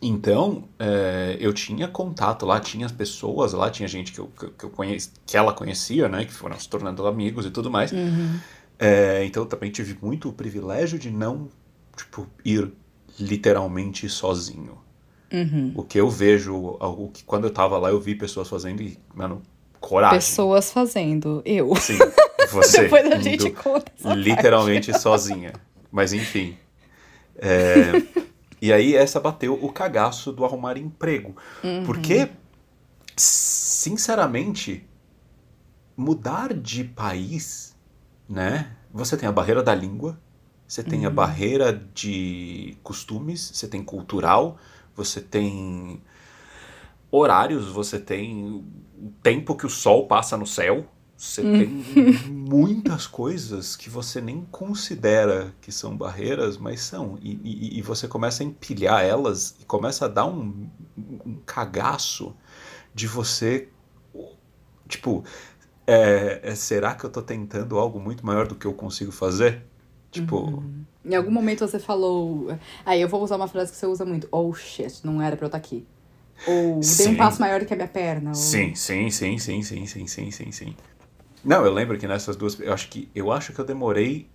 então 0.00 0.64
é, 0.78 1.36
eu 1.40 1.52
tinha 1.52 1.88
contato 1.88 2.46
lá, 2.46 2.60
tinha 2.60 2.86
as 2.86 2.92
pessoas 2.92 3.52
lá, 3.52 3.70
tinha 3.70 3.88
gente 3.88 4.12
que 4.12 4.18
eu, 4.18 4.26
que, 4.26 4.46
que 4.50 4.64
eu 4.64 4.70
conheci, 4.70 5.10
que 5.26 5.36
ela 5.36 5.52
conhecia, 5.52 6.08
né? 6.08 6.24
Que 6.24 6.32
foram 6.32 6.58
se 6.58 6.68
tornando 6.68 7.06
amigos 7.06 7.46
e 7.46 7.50
tudo 7.50 7.70
mais. 7.70 7.92
Uhum. 7.92 8.38
É, 8.78 9.24
então 9.24 9.42
eu 9.42 9.48
também 9.48 9.70
tive 9.70 9.98
muito 10.00 10.28
o 10.28 10.32
privilégio 10.32 10.98
de 10.98 11.10
não, 11.10 11.48
tipo, 11.96 12.26
ir 12.44 12.70
literalmente 13.18 14.08
sozinho. 14.08 14.78
Uhum. 15.32 15.72
O 15.74 15.82
que 15.82 15.98
eu 15.98 16.08
vejo, 16.08 16.56
o 16.56 17.10
que 17.12 17.24
quando 17.24 17.44
eu 17.44 17.50
tava 17.50 17.76
lá, 17.76 17.90
eu 17.90 18.00
vi 18.00 18.14
pessoas 18.14 18.48
fazendo 18.48 18.80
e, 18.80 18.98
mano, 19.14 19.42
coragem. 19.80 20.18
Pessoas 20.18 20.72
fazendo. 20.72 21.42
Eu. 21.44 21.74
Sim, 21.76 21.98
você. 22.50 22.82
Depois 22.82 23.10
a 23.10 23.18
gente 23.18 23.50
conta 23.50 24.14
literalmente 24.14 24.96
sozinha. 24.98 25.52
Mas 25.90 26.12
enfim. 26.12 26.56
É, 27.36 27.92
e 28.60 28.72
aí 28.72 28.94
essa 28.94 29.20
bateu 29.20 29.54
o 29.54 29.72
cagaço 29.72 30.32
do 30.32 30.44
arrumar 30.44 30.76
emprego. 30.76 31.36
Uhum. 31.62 31.84
Porque, 31.84 32.30
sinceramente, 33.16 34.86
mudar 35.96 36.54
de 36.54 36.84
país, 36.84 37.76
né? 38.28 38.72
Você 38.92 39.16
tem 39.16 39.28
a 39.28 39.32
barreira 39.32 39.62
da 39.62 39.74
língua, 39.74 40.18
você 40.66 40.82
tem 40.82 41.00
Uhum. 41.00 41.06
a 41.06 41.10
barreira 41.10 41.72
de 41.94 42.76
costumes, 42.82 43.50
você 43.54 43.66
tem 43.66 43.82
cultural, 43.82 44.58
você 44.94 45.20
tem 45.20 46.02
horários, 47.10 47.68
você 47.68 47.98
tem 47.98 48.46
o 48.46 49.12
tempo 49.22 49.56
que 49.56 49.66
o 49.66 49.70
sol 49.70 50.06
passa 50.06 50.36
no 50.36 50.46
céu, 50.46 50.86
Você 51.18 51.42
tem 51.42 51.66
muitas 52.30 53.08
coisas 53.08 53.74
que 53.74 53.90
você 53.90 54.20
nem 54.20 54.46
considera 54.52 55.52
que 55.60 55.72
são 55.72 55.96
barreiras, 55.96 56.56
mas 56.56 56.80
são. 56.80 57.18
E, 57.20 57.40
e, 57.42 57.78
e 57.78 57.82
você 57.82 58.06
começa 58.06 58.44
a 58.44 58.46
empilhar 58.46 59.02
elas 59.02 59.56
e 59.60 59.64
começa 59.64 60.04
a 60.04 60.08
dar 60.08 60.26
um, 60.26 60.68
um 60.96 61.34
cagaço 61.44 62.36
de 62.94 63.08
você. 63.08 63.68
Tipo, 64.86 65.24
é, 65.84 66.38
é, 66.40 66.54
será 66.54 66.94
que 66.94 67.02
eu 67.02 67.10
tô 67.10 67.20
tentando 67.20 67.76
algo 67.80 67.98
muito 67.98 68.24
maior 68.24 68.46
do 68.46 68.54
que 68.54 68.68
eu 68.68 68.72
consigo 68.72 69.10
fazer? 69.10 69.64
Tipo. 70.12 70.62
Em 71.04 71.16
algum 71.16 71.32
momento 71.32 71.66
você 71.66 71.80
falou. 71.80 72.56
Aí 72.86 73.02
eu 73.02 73.08
vou 73.08 73.24
usar 73.24 73.34
uma 73.34 73.48
frase 73.48 73.72
que 73.72 73.76
você 73.76 73.86
usa 73.86 74.04
muito. 74.04 74.28
Oh 74.30 74.54
shit, 74.54 75.04
não 75.04 75.20
era 75.20 75.36
pra 75.36 75.46
eu 75.46 75.48
estar 75.48 75.58
aqui. 75.58 75.84
Ou 76.46 76.74
dei 76.74 76.84
Sim. 76.84 77.14
um 77.14 77.16
passo 77.16 77.40
maior 77.40 77.58
do 77.58 77.66
que 77.66 77.72
a 77.72 77.76
minha 77.76 77.88
perna. 77.88 78.30
Ou... 78.30 78.36
Sim, 78.36 78.72
sim, 78.76 79.10
sim, 79.10 79.36
sim, 79.36 79.62
sim, 79.64 79.84
sim, 79.84 80.06
sim, 80.06 80.30
sim, 80.30 80.52
sim. 80.52 80.76
Não, 81.44 81.64
eu 81.64 81.72
lembro 81.72 81.98
que 81.98 82.06
nessas 82.06 82.36
duas, 82.36 82.58
eu 82.60 82.72
acho 82.72 82.88
que 82.88 83.08
eu 83.14 83.32
acho 83.32 83.52
que 83.52 83.60
eu 83.60 83.64
demorei 83.64 84.28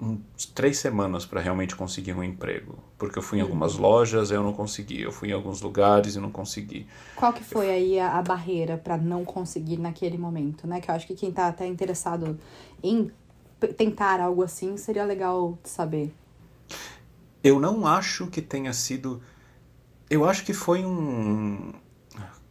uns 0.00 0.46
três 0.46 0.78
semanas 0.78 1.24
para 1.24 1.40
realmente 1.40 1.76
conseguir 1.76 2.12
um 2.12 2.22
emprego, 2.22 2.78
porque 2.98 3.18
eu 3.18 3.22
fui 3.22 3.38
em 3.38 3.42
algumas 3.42 3.76
lojas, 3.76 4.30
eu 4.30 4.42
não 4.42 4.52
consegui, 4.52 5.02
eu 5.02 5.12
fui 5.12 5.28
em 5.30 5.32
alguns 5.32 5.60
lugares 5.60 6.16
e 6.16 6.20
não 6.20 6.30
consegui. 6.30 6.86
Qual 7.14 7.32
que 7.32 7.44
foi 7.44 7.70
aí 7.70 7.98
a, 7.98 8.18
a 8.18 8.22
barreira 8.22 8.76
pra 8.76 8.96
não 8.96 9.24
conseguir 9.24 9.78
naquele 9.78 10.18
momento, 10.18 10.66
né? 10.66 10.80
Que 10.80 10.90
eu 10.90 10.94
acho 10.94 11.06
que 11.06 11.14
quem 11.14 11.32
tá 11.32 11.48
até 11.48 11.66
interessado 11.66 12.38
em 12.82 13.10
tentar 13.76 14.20
algo 14.20 14.42
assim 14.42 14.76
seria 14.76 15.04
legal 15.04 15.58
saber. 15.62 16.12
Eu 17.42 17.60
não 17.60 17.86
acho 17.86 18.26
que 18.26 18.42
tenha 18.42 18.72
sido, 18.72 19.22
eu 20.10 20.24
acho 20.24 20.44
que 20.44 20.52
foi 20.52 20.84
um 20.84 21.72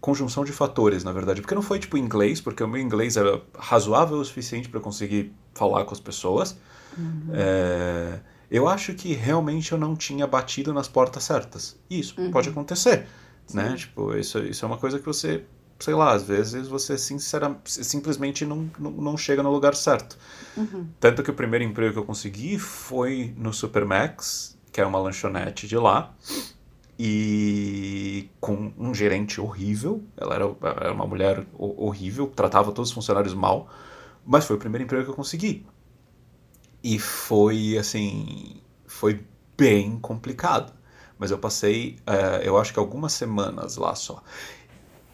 conjunção 0.04 0.44
de 0.44 0.52
fatores, 0.52 1.02
na 1.02 1.14
verdade, 1.14 1.40
porque 1.40 1.56
não 1.56 1.62
foi 1.62 1.80
tipo 1.80 1.98
inglês, 1.98 2.42
porque 2.42 2.62
o 2.62 2.68
meu 2.68 2.82
inglês 2.82 3.16
era 3.16 3.42
razoável 3.58 4.18
o 4.18 4.26
suficiente 4.26 4.68
para 4.68 4.82
conseguir 4.82 5.32
falar 5.54 5.86
com 5.86 5.94
as 5.94 6.00
pessoas. 6.02 6.58
É, 7.32 8.20
eu 8.52 8.68
acho 8.68 8.94
que 8.96 9.14
realmente 9.14 9.72
eu 9.72 9.78
não 9.78 9.96
tinha 9.96 10.28
batido 10.28 10.74
nas 10.74 10.90
portas 10.90 11.24
certas. 11.24 11.78
E 11.90 12.02
Isso 12.02 12.16
pode 12.34 12.50
acontecer, 12.50 13.08
né? 13.54 13.76
Tipo, 13.78 14.14
isso, 14.14 14.40
isso 14.40 14.66
é 14.66 14.68
uma 14.68 14.78
coisa 14.78 15.00
que 15.00 15.06
você, 15.06 15.46
sei 15.80 15.94
lá, 15.94 16.12
às 16.12 16.24
vezes 16.24 16.68
você 16.68 16.98
sincera, 16.98 17.56
simplesmente 17.64 18.46
não, 18.46 18.70
não, 18.78 18.92
não 18.92 19.16
chega 19.16 19.42
no 19.42 19.52
lugar 19.52 19.74
certo. 19.74 20.18
Tanto 21.00 21.24
que 21.24 21.32
o 21.32 21.34
primeiro 21.34 21.64
emprego 21.64 21.94
que 21.94 22.00
eu 22.00 22.06
consegui 22.06 22.60
foi 22.60 23.34
no 23.38 23.54
Supermax, 23.54 24.58
que 24.70 24.82
é 24.82 24.86
uma 24.86 25.00
lanchonete 25.00 25.66
de 25.66 25.78
lá, 25.78 26.14
e 27.06 28.30
com 28.40 28.72
um 28.78 28.94
gerente 28.96 29.42
horrível. 29.42 30.04
Ela 30.18 30.36
era, 30.36 30.46
era 30.82 30.94
uma 30.94 31.06
mulher 31.06 31.46
ho- 31.54 31.86
horrível, 31.88 32.28
tratava 32.28 32.72
todos 32.72 32.90
os 32.92 32.96
funcionários 32.96 33.34
mal, 33.34 33.70
mas 34.26 34.46
foi 34.46 34.56
o 34.56 34.60
primeiro 34.60 34.86
emprego 34.86 35.04
que 35.06 35.12
eu 35.12 35.16
consegui. 35.16 35.66
E 36.84 37.00
foi 37.00 37.78
assim, 37.78 38.62
foi 38.86 39.24
bem 39.58 39.98
complicado. 40.00 40.74
Mas 41.18 41.32
eu 41.32 41.38
passei, 41.40 41.98
eh, 42.06 42.42
eu 42.46 42.58
acho 42.58 42.74
que 42.74 42.80
algumas 42.80 43.14
semanas 43.14 43.78
lá 43.78 43.96
só. 43.96 44.22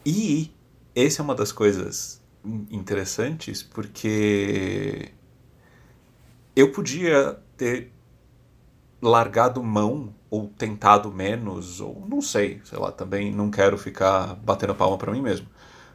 E 0.04 0.52
essa 0.94 1.22
é 1.22 1.24
uma 1.24 1.34
das 1.34 1.52
coisas 1.52 2.22
in- 2.44 2.66
interessantes, 2.70 3.62
porque 3.62 5.12
eu 6.54 6.72
podia 6.72 7.38
ter 7.56 7.92
largado 9.02 9.62
mão 9.62 10.14
ou 10.30 10.46
tentado 10.46 11.10
menos, 11.10 11.80
ou 11.80 12.06
não 12.08 12.22
sei, 12.22 12.60
sei 12.64 12.78
lá, 12.78 12.92
também 12.92 13.34
não 13.34 13.50
quero 13.50 13.76
ficar 13.76 14.36
batendo 14.36 14.74
palma 14.74 14.96
pra 14.96 15.12
mim 15.12 15.20
mesmo. 15.20 15.48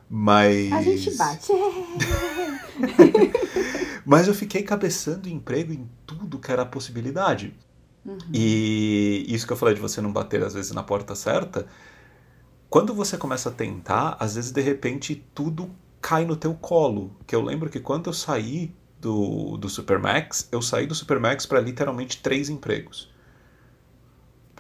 Mas 0.10 0.72
A 0.72 0.82
gente 0.82 1.16
bate. 1.16 1.52
mas 4.06 4.28
eu 4.28 4.36
fiquei 4.36 4.62
cabeçando 4.62 5.30
emprego 5.30 5.74
em 5.74 5.90
tudo 6.06 6.38
que 6.38 6.52
era 6.52 6.66
possibilidade. 6.66 7.56
E 8.32 9.26
isso 9.28 9.48
que 9.48 9.54
eu 9.54 9.58
falei 9.58 9.74
de 9.74 9.82
você 9.82 10.00
não 10.00 10.12
bater 10.12 10.44
às 10.44 10.54
vezes 10.54 10.72
na 10.72 10.84
porta 10.84 11.16
certa, 11.16 11.66
quando 12.70 12.94
você 12.94 13.18
começa 13.18 13.50
a 13.50 13.52
tentar, 13.52 14.16
às 14.20 14.36
vezes 14.36 14.52
de 14.52 14.62
repente 14.62 15.16
tudo 15.34 15.72
cai 16.00 16.26
no 16.26 16.36
teu 16.36 16.54
colo. 16.54 17.16
Que 17.26 17.36
eu 17.36 17.42
lembro 17.42 17.70
que 17.70 17.80
quando 17.80 18.08
eu 18.08 18.14
saí 18.14 18.76
do, 19.00 19.58
do 19.58 19.70
Supermax, 19.70 20.48
eu 20.52 20.62
saí 20.62 20.86
do 20.86 20.94
Supermax 20.94 21.48
para 21.48 21.60
literalmente 21.60 22.22
três 22.22 22.50
empregos. 22.50 23.15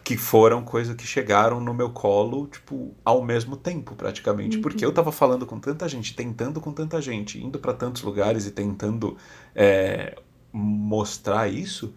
Que 0.05 0.15
foram 0.15 0.63
coisas 0.63 0.95
que 0.95 1.05
chegaram 1.05 1.59
no 1.59 1.73
meu 1.73 1.89
colo, 1.89 2.47
tipo, 2.47 2.95
ao 3.03 3.23
mesmo 3.23 3.57
tempo, 3.57 3.95
praticamente. 3.95 4.59
Porque 4.59 4.85
eu 4.85 4.93
tava 4.93 5.11
falando 5.11 5.45
com 5.47 5.59
tanta 5.59 5.89
gente, 5.89 6.15
tentando 6.15 6.61
com 6.61 6.71
tanta 6.71 7.01
gente, 7.01 7.43
indo 7.43 7.57
para 7.59 7.73
tantos 7.73 8.03
lugares 8.03 8.45
e 8.45 8.51
tentando 8.51 9.17
é, 9.55 10.15
mostrar 10.53 11.49
isso, 11.49 11.91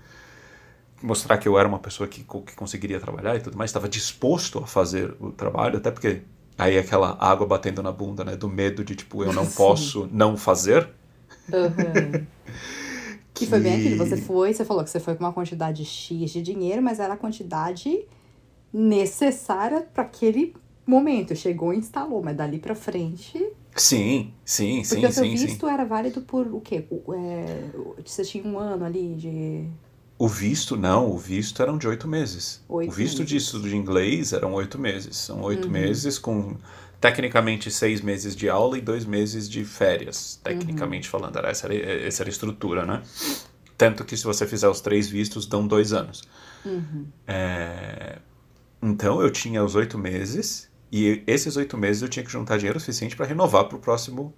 mostrar 1.03 1.39
que 1.39 1.47
eu 1.47 1.59
era 1.59 1.69
uma 1.69 1.79
pessoa 1.79 2.09
que, 2.09 2.25
que 2.25 2.57
conseguiria 2.57 2.99
trabalhar 2.99 3.37
e 3.37 3.41
tudo 3.41 3.59
mais, 3.59 3.69
estava 3.71 3.89
disposto 3.89 4.59
a 4.59 4.67
fazer 4.67 5.15
o 5.21 5.31
trabalho, 5.31 5.77
até 5.77 5.91
porque 5.91 6.23
aí 6.57 6.79
aquela 6.79 7.17
água 7.21 7.47
batendo 7.47 7.83
na 7.83 7.93
bunda, 7.93 8.25
né, 8.25 8.37
do 8.37 8.49
medo 8.49 8.83
de, 8.85 8.97
tipo, 8.97 9.23
eu 9.23 9.33
não 9.35 9.45
Sim. 9.53 9.55
posso 9.55 10.09
não 10.11 10.37
fazer. 10.37 10.89
Uhum. 11.53 12.27
Que 13.39 13.47
foi 13.47 13.61
bem 13.61 13.75
aquilo. 13.75 13.97
Você 13.97 14.17
foi, 14.17 14.53
você 14.53 14.65
falou 14.65 14.85
que 14.85 14.91
você 14.91 15.01
foi 15.01 15.15
com 15.15 15.25
uma 15.25 15.33
quantidade 15.33 15.85
X 15.85 16.31
de 16.31 16.43
dinheiro, 16.43 16.83
mas 16.83 16.99
era 16.99 17.15
a 17.15 17.17
quantidade 17.17 18.05
necessária 18.73 19.83
para 19.93 20.03
aquele 20.03 20.55
momento. 20.87 21.35
Chegou 21.37 21.73
e 21.73 21.77
instalou, 21.77 22.23
mas 22.23 22.37
dali 22.37 22.59
pra 22.59 22.75
frente. 22.75 23.53
Sim, 23.77 24.33
sim, 24.45 24.83
Porque 24.83 25.01
sim, 25.01 25.07
o 25.07 25.13
seu 25.13 25.25
sim, 25.25 25.37
sim. 25.37 25.47
visto 25.47 25.69
era 25.69 25.85
válido 25.85 26.23
por 26.23 26.47
o 26.49 26.61
quê? 26.61 26.85
É, 27.15 27.71
você 28.05 28.25
tinha 28.25 28.45
um 28.45 28.59
ano 28.59 28.85
ali 28.85 29.15
de. 29.15 29.69
O 30.19 30.27
visto, 30.27 30.77
não, 30.77 31.13
o 31.13 31.17
visto 31.17 31.63
eram 31.63 31.79
de 31.79 31.87
oito 31.87 32.09
meses. 32.09 32.61
Oito 32.69 32.91
o 32.91 32.93
visto 32.93 33.25
de 33.25 33.35
meses. 33.35 33.47
estudo 33.47 33.69
de 33.69 33.77
inglês 33.77 34.33
eram 34.33 34.53
oito 34.55 34.77
meses. 34.77 35.17
São 35.17 35.43
oito 35.43 35.71
meses 35.71 36.19
com, 36.19 36.57
tecnicamente, 37.01 37.71
seis 37.71 38.01
meses 38.01 38.35
de 38.35 38.49
aula 38.49 38.77
e 38.79 38.81
dois 38.81 39.05
meses 39.05 39.49
de 39.49 39.65
férias, 39.65 40.41
tecnicamente 40.43 41.09
falando. 41.09 41.37
Era, 41.39 41.51
essa, 41.51 41.67
era, 41.67 41.75
essa 42.07 42.23
era 42.23 42.31
a 42.31 42.33
estrutura, 42.33 42.85
né? 42.85 43.03
Tanto 43.77 44.05
que 44.05 44.17
se 44.17 44.25
você 44.25 44.47
fizer 44.47 44.69
os 44.69 44.81
três 44.81 45.09
vistos, 45.09 45.47
dão 45.47 45.67
dois 45.67 45.93
anos. 45.93 46.23
É, 47.27 48.19
Então, 48.83 49.21
eu 49.23 49.31
tinha 49.31 49.63
os 49.65 49.75
oito 49.75 49.97
meses 49.99 50.69
e 50.91 51.23
esses 51.27 51.57
oito 51.57 51.77
meses 51.77 52.03
eu 52.03 52.09
tinha 52.09 52.25
que 52.25 52.31
juntar 52.31 52.57
dinheiro 52.59 52.79
suficiente 52.81 53.17
para 53.17 53.27
renovar 53.27 53.65
para 53.67 53.77
o 53.77 53.81
próximo, 53.81 54.33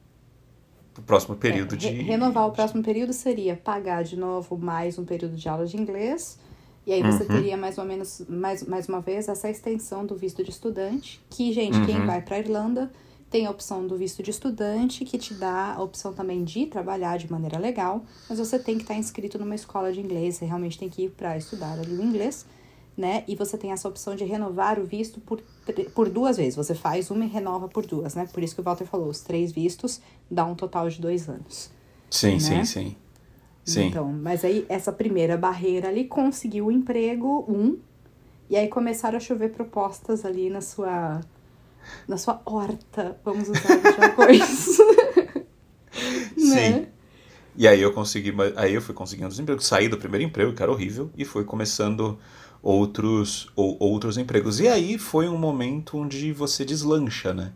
pro 0.95 1.03
próximo 1.03 1.37
período 1.37 1.75
É, 1.75 1.79
de... 1.79 1.89
re- 1.89 2.03
Renovar 2.03 2.47
o 2.49 2.53
próximo 2.53 2.83
período 2.83 3.13
seria 3.13 3.57
pagar 3.57 4.03
de 4.05 4.17
novo 4.17 4.59
mais 4.59 4.99
um 4.99 5.05
período 5.05 5.37
de 5.37 5.49
aula 5.49 5.67
de 5.67 5.77
inglês. 5.77 6.39
E 6.91 6.93
aí 6.93 7.03
Uhum. 7.05 7.13
você 7.13 7.25
teria 7.25 7.57
mais 7.57 7.79
ou 7.79 7.85
menos, 7.85 8.21
mais, 8.29 8.65
mais 8.65 8.89
uma 8.89 9.01
vez, 9.01 9.29
essa 9.29 9.49
extensão 9.49 10.05
do 10.05 10.17
visto 10.17 10.43
de 10.43 10.51
estudante. 10.51 11.21
Que, 11.31 11.53
gente, 11.53 11.79
Uhum. 11.79 11.87
quem 11.87 12.05
vai 12.05 12.21
para 12.21 12.37
Irlanda 12.41 12.91
tem 13.31 13.47
a 13.47 13.51
opção 13.53 13.87
do 13.87 13.97
visto 13.97 14.25
de 14.25 14.33
estudante, 14.33 15.05
que 15.05 15.17
te 15.17 15.33
dá 15.33 15.75
a 15.75 15.81
opção 15.81 16.13
também 16.13 16.43
de 16.43 16.67
trabalhar 16.67 17.17
de 17.17 17.31
maneira 17.31 17.61
legal. 17.61 18.03
Mas 18.29 18.41
você 18.41 18.59
tem 18.59 18.75
que 18.77 18.83
estar 18.83 18.97
inscrito 18.97 19.39
numa 19.39 19.55
escola 19.55 19.93
de 19.93 20.01
inglês, 20.01 20.35
você 20.35 20.45
realmente 20.47 20.77
tem 20.77 20.89
que 20.89 21.05
ir 21.05 21.11
para 21.11 21.37
estudar 21.39 21.79
ali 21.79 21.95
o 21.95 22.03
inglês. 22.03 22.45
Né? 22.97 23.23
E 23.29 23.37
você 23.37 23.57
tem 23.57 23.71
essa 23.71 23.89
opção 23.89 24.17
de 24.17 24.25
renovar 24.25 24.81
o 24.81 24.85
visto 24.85 25.21
por, 25.21 25.41
por 25.95 26.09
duas 26.09 26.39
vezes. 26.39 26.57
Você 26.57 26.75
faz 26.75 27.09
uma 27.09 27.25
e 27.25 27.29
renova 27.29 27.69
por 27.69 27.87
duas, 27.87 28.17
né? 28.17 28.29
Por 28.33 28.43
isso 28.43 28.53
que 28.57 28.61
o 28.61 28.65
Walter 28.65 28.85
falou, 28.85 29.09
os 29.09 29.21
três 29.21 29.53
vistos 29.53 30.01
dá 30.29 30.45
um 30.45 30.57
total 30.57 30.89
de 30.91 31.01
dois 31.01 31.29
anos. 31.29 31.71
Sim, 32.11 32.33
né? 32.33 32.39
sim, 32.41 32.65
sim. 32.65 32.97
Sim. 33.65 33.89
Então, 33.89 34.13
mas 34.13 34.45
aí 34.45 34.65
essa 34.69 34.93
primeira 34.93 35.37
barreira 35.37 35.89
ali 35.89 36.05
conseguiu 36.05 36.67
o 36.67 36.73
emprego, 36.73 37.45
um, 37.49 37.79
e 38.49 38.57
aí 38.57 38.69
começaram 38.69 39.17
a 39.17 39.21
chover 39.21 39.51
propostas 39.51 40.25
ali 40.25 40.51
na 40.51 40.61
sua 40.61 41.21
na 42.07 42.17
sua 42.17 42.41
horta, 42.45 43.19
vamos 43.25 43.49
usar 43.49 43.79
o 43.79 43.83
jargões. 43.97 44.79
Sim. 46.37 46.87
E 47.57 47.67
aí 47.67 47.81
eu 47.81 47.93
consegui, 47.93 48.33
aí 48.57 48.75
eu 48.75 48.83
fui 48.83 48.95
conseguindo 48.95 49.29
os 49.29 49.39
empregos, 49.39 49.67
saí 49.67 49.89
do 49.89 49.99
primeiro 49.99 50.25
emprego, 50.25 50.53
que 50.53 50.63
era 50.63 50.71
horrível, 50.71 51.11
e 51.17 51.25
fui 51.25 51.45
começando 51.45 52.19
outros 52.63 53.51
ou, 53.57 53.77
outros 53.81 54.17
empregos. 54.17 54.61
E 54.61 54.69
aí 54.69 54.99
foi 54.99 55.29
um 55.29 55.39
momento 55.39 55.99
onde 55.99 56.33
você 56.33 56.65
deslancha, 56.65 57.35
né? 57.35 57.53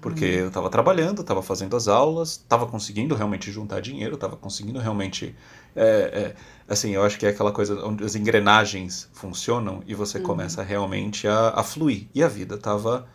Porque 0.00 0.24
eu 0.24 0.50
tava 0.50 0.68
trabalhando, 0.68 1.22
tava 1.22 1.42
fazendo 1.42 1.76
as 1.76 1.86
aulas, 1.88 2.36
tava 2.48 2.66
conseguindo 2.66 3.14
realmente 3.14 3.50
juntar 3.52 3.80
dinheiro, 3.80 4.16
tava 4.16 4.36
conseguindo 4.36 4.78
realmente. 4.78 5.34
é, 5.76 5.84
é, 5.84 6.34
assim, 6.68 6.90
eu 6.90 7.02
acho 7.04 7.18
que 7.18 7.26
é 7.26 7.28
aquela 7.28 7.52
coisa 7.52 7.84
onde 7.86 8.02
as 8.04 8.14
engrenagens 8.16 9.08
funcionam 9.12 9.82
e 9.86 9.94
você 9.94 10.18
começa 10.20 10.62
realmente 10.62 11.26
a, 11.28 11.50
a 11.54 11.62
fluir. 11.62 12.08
E 12.14 12.22
a 12.22 12.28
vida 12.28 12.58
tava, 12.58 13.06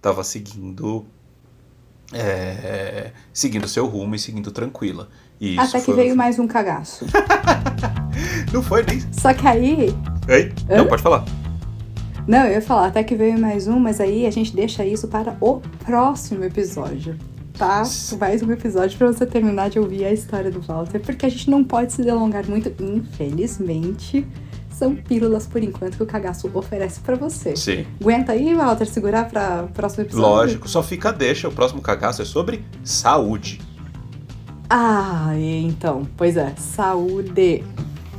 tava 0.00 0.22
seguindo. 0.22 1.04
é, 2.12 3.12
seguindo 3.32 3.66
seu 3.66 3.86
rumo 3.86 4.14
e 4.14 4.18
seguindo 4.18 4.50
tranquila. 4.52 5.08
E 5.40 5.56
isso 5.56 5.60
Até 5.70 5.80
que 5.80 5.86
foi- 5.86 5.96
veio 5.96 6.16
mais 6.16 6.38
um 6.38 6.46
cagaço. 6.46 7.04
Não 8.52 8.62
foi 8.62 8.82
nem. 8.84 9.00
Só 9.12 9.32
que 9.34 9.46
aí, 9.46 9.88
Ei? 10.28 10.52
Não, 10.68 10.86
pode 10.86 11.02
falar. 11.02 11.24
Não, 12.26 12.46
eu 12.46 12.52
ia 12.52 12.62
falar, 12.62 12.86
até 12.86 13.02
que 13.02 13.14
veio 13.14 13.38
mais 13.38 13.66
um, 13.66 13.78
mas 13.78 14.00
aí 14.00 14.26
a 14.26 14.30
gente 14.30 14.54
deixa 14.54 14.84
isso 14.84 15.08
para 15.08 15.36
o 15.40 15.60
próximo 15.84 16.44
episódio. 16.44 17.16
escutar 17.62 17.84
mais 18.18 18.42
um 18.42 18.50
episódio 18.50 18.98
pra 18.98 19.06
você 19.06 19.24
terminar 19.24 19.70
de 19.70 19.78
ouvir 19.78 20.04
a 20.04 20.12
história 20.12 20.50
do 20.50 20.60
Walter, 20.60 21.00
porque 21.00 21.26
a 21.26 21.28
gente 21.28 21.48
não 21.48 21.62
pode 21.62 21.92
se 21.92 22.02
delongar 22.02 22.48
muito, 22.48 22.72
infelizmente. 22.82 24.26
São 24.70 24.96
pílulas 24.96 25.46
por 25.46 25.62
enquanto 25.62 25.96
que 25.96 26.02
o 26.02 26.06
cagaço 26.06 26.50
oferece 26.52 26.98
pra 27.00 27.14
você. 27.14 27.54
Sim. 27.54 27.86
Aguenta 28.00 28.32
aí, 28.32 28.52
Walter, 28.54 28.86
segurar 28.86 29.28
pra 29.28 29.64
próximo 29.74 30.04
episódio? 30.04 30.28
Lógico, 30.28 30.68
só 30.68 30.82
fica 30.82 31.12
deixa. 31.12 31.48
O 31.48 31.52
próximo 31.52 31.80
cagaço 31.80 32.22
é 32.22 32.24
sobre 32.24 32.64
saúde. 32.82 33.60
Ah, 34.68 35.32
então, 35.36 36.08
pois 36.16 36.36
é, 36.36 36.54
saúde. 36.56 37.62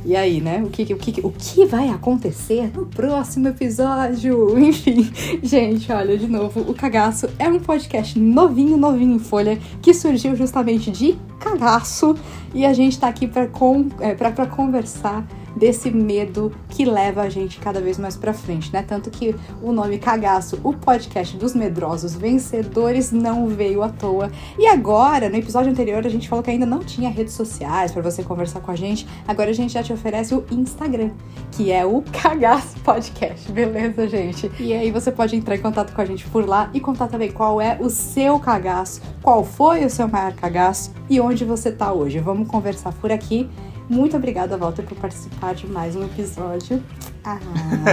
E 0.04 0.14
aí, 0.14 0.40
né? 0.40 0.62
O 0.62 0.68
que, 0.68 0.92
o, 0.92 0.98
que, 0.98 1.20
o 1.22 1.30
que 1.30 1.64
vai 1.64 1.88
acontecer 1.88 2.70
no 2.74 2.84
próximo 2.84 3.48
episódio? 3.48 4.56
Enfim, 4.60 5.10
gente, 5.42 5.90
olha, 5.90 6.18
de 6.18 6.26
novo, 6.26 6.60
o 6.60 6.74
Cagaço 6.74 7.28
é 7.38 7.48
um 7.48 7.58
podcast 7.58 8.18
novinho, 8.18 8.76
novinho 8.76 9.16
em 9.16 9.18
folha, 9.18 9.58
que 9.80 9.94
surgiu 9.94 10.36
justamente 10.36 10.90
de 10.90 11.16
cagaço. 11.40 12.16
E 12.54 12.66
a 12.66 12.74
gente 12.74 12.98
tá 12.98 13.08
aqui 13.08 13.30
com, 13.52 13.88
é, 13.98 14.14
pra 14.14 14.46
conversar 14.46 15.26
desse 15.56 15.90
medo 15.90 16.52
que 16.68 16.84
leva 16.84 17.22
a 17.22 17.28
gente 17.28 17.58
cada 17.58 17.80
vez 17.80 17.98
mais 17.98 18.16
para 18.16 18.32
frente, 18.32 18.72
né? 18.72 18.82
Tanto 18.82 19.10
que 19.10 19.34
o 19.62 19.72
nome 19.72 19.98
Cagaço, 19.98 20.58
o 20.62 20.72
podcast 20.72 21.36
dos 21.36 21.54
medrosos 21.54 22.14
vencedores, 22.14 23.12
não 23.12 23.46
veio 23.46 23.82
à 23.82 23.88
toa. 23.88 24.30
E 24.58 24.66
agora, 24.66 25.28
no 25.28 25.36
episódio 25.36 25.70
anterior, 25.70 26.04
a 26.04 26.08
gente 26.08 26.28
falou 26.28 26.42
que 26.42 26.50
ainda 26.50 26.66
não 26.66 26.80
tinha 26.80 27.10
redes 27.10 27.34
sociais 27.34 27.92
para 27.92 28.02
você 28.02 28.22
conversar 28.22 28.60
com 28.60 28.70
a 28.70 28.76
gente. 28.76 29.06
Agora 29.26 29.50
a 29.50 29.54
gente 29.54 29.72
já 29.72 29.82
te 29.82 29.92
oferece 29.92 30.34
o 30.34 30.44
Instagram, 30.50 31.10
que 31.52 31.70
é 31.70 31.84
o 31.84 32.02
Cagaço 32.12 32.78
Podcast, 32.80 33.50
beleza, 33.52 34.08
gente? 34.08 34.50
E 34.58 34.72
aí 34.72 34.90
você 34.90 35.10
pode 35.10 35.36
entrar 35.36 35.56
em 35.56 35.60
contato 35.60 35.94
com 35.94 36.00
a 36.00 36.04
gente 36.04 36.26
por 36.26 36.46
lá 36.46 36.70
e 36.72 36.80
contar 36.80 37.08
também 37.08 37.30
qual 37.30 37.60
é 37.60 37.78
o 37.80 37.88
seu 37.88 38.38
cagaço, 38.38 39.00
qual 39.22 39.44
foi 39.44 39.84
o 39.84 39.90
seu 39.90 40.08
maior 40.08 40.32
cagaço 40.34 40.92
e 41.08 41.20
onde 41.20 41.44
você 41.44 41.70
tá 41.70 41.92
hoje. 41.92 42.18
Vamos 42.18 42.48
conversar 42.48 42.92
por 42.94 43.10
aqui. 43.12 43.48
Muito 43.88 44.16
obrigada, 44.16 44.56
Walter, 44.56 44.82
por 44.82 44.96
participar 44.96 45.54
de 45.54 45.66
mais 45.66 45.94
um 45.94 46.04
episódio. 46.04 46.82
Ah, 47.24 47.38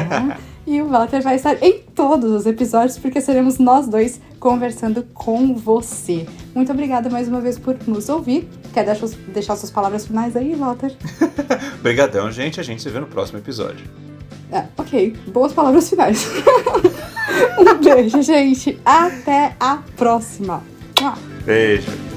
e 0.66 0.82
o 0.82 0.88
Walter 0.88 1.22
vai 1.22 1.36
estar 1.36 1.62
em 1.62 1.80
todos 1.80 2.32
os 2.32 2.46
episódios, 2.46 2.98
porque 2.98 3.20
seremos 3.20 3.60
nós 3.60 3.88
dois 3.88 4.22
conversando 4.40 5.04
com 5.14 5.54
você. 5.56 6.26
Muito 6.56 6.72
obrigada 6.72 7.10
mais 7.10 7.28
uma 7.28 7.42
vez 7.42 7.60
por 7.60 7.78
nos 7.88 8.10
ouvir. 8.10 8.50
Quer 8.74 8.86
deixar, 8.86 9.08
deixar 9.34 9.56
suas 9.56 9.72
palavras 9.72 10.08
finais 10.08 10.36
aí, 10.36 10.56
Walter? 10.56 10.96
Obrigadão, 11.80 12.32
gente. 12.32 12.60
A 12.60 12.64
gente 12.64 12.82
se 12.82 12.90
vê 12.90 13.00
no 13.00 13.08
próximo 13.08 13.40
episódio. 13.40 13.86
É, 14.52 14.66
ok. 14.78 15.16
Boas 15.28 15.54
palavras 15.54 15.90
finais. 15.90 16.28
um 17.60 17.84
beijo, 17.84 18.22
gente. 18.22 18.80
Até 18.86 19.56
a 19.60 19.78
próxima. 19.98 20.64
Beijo. 21.46 22.11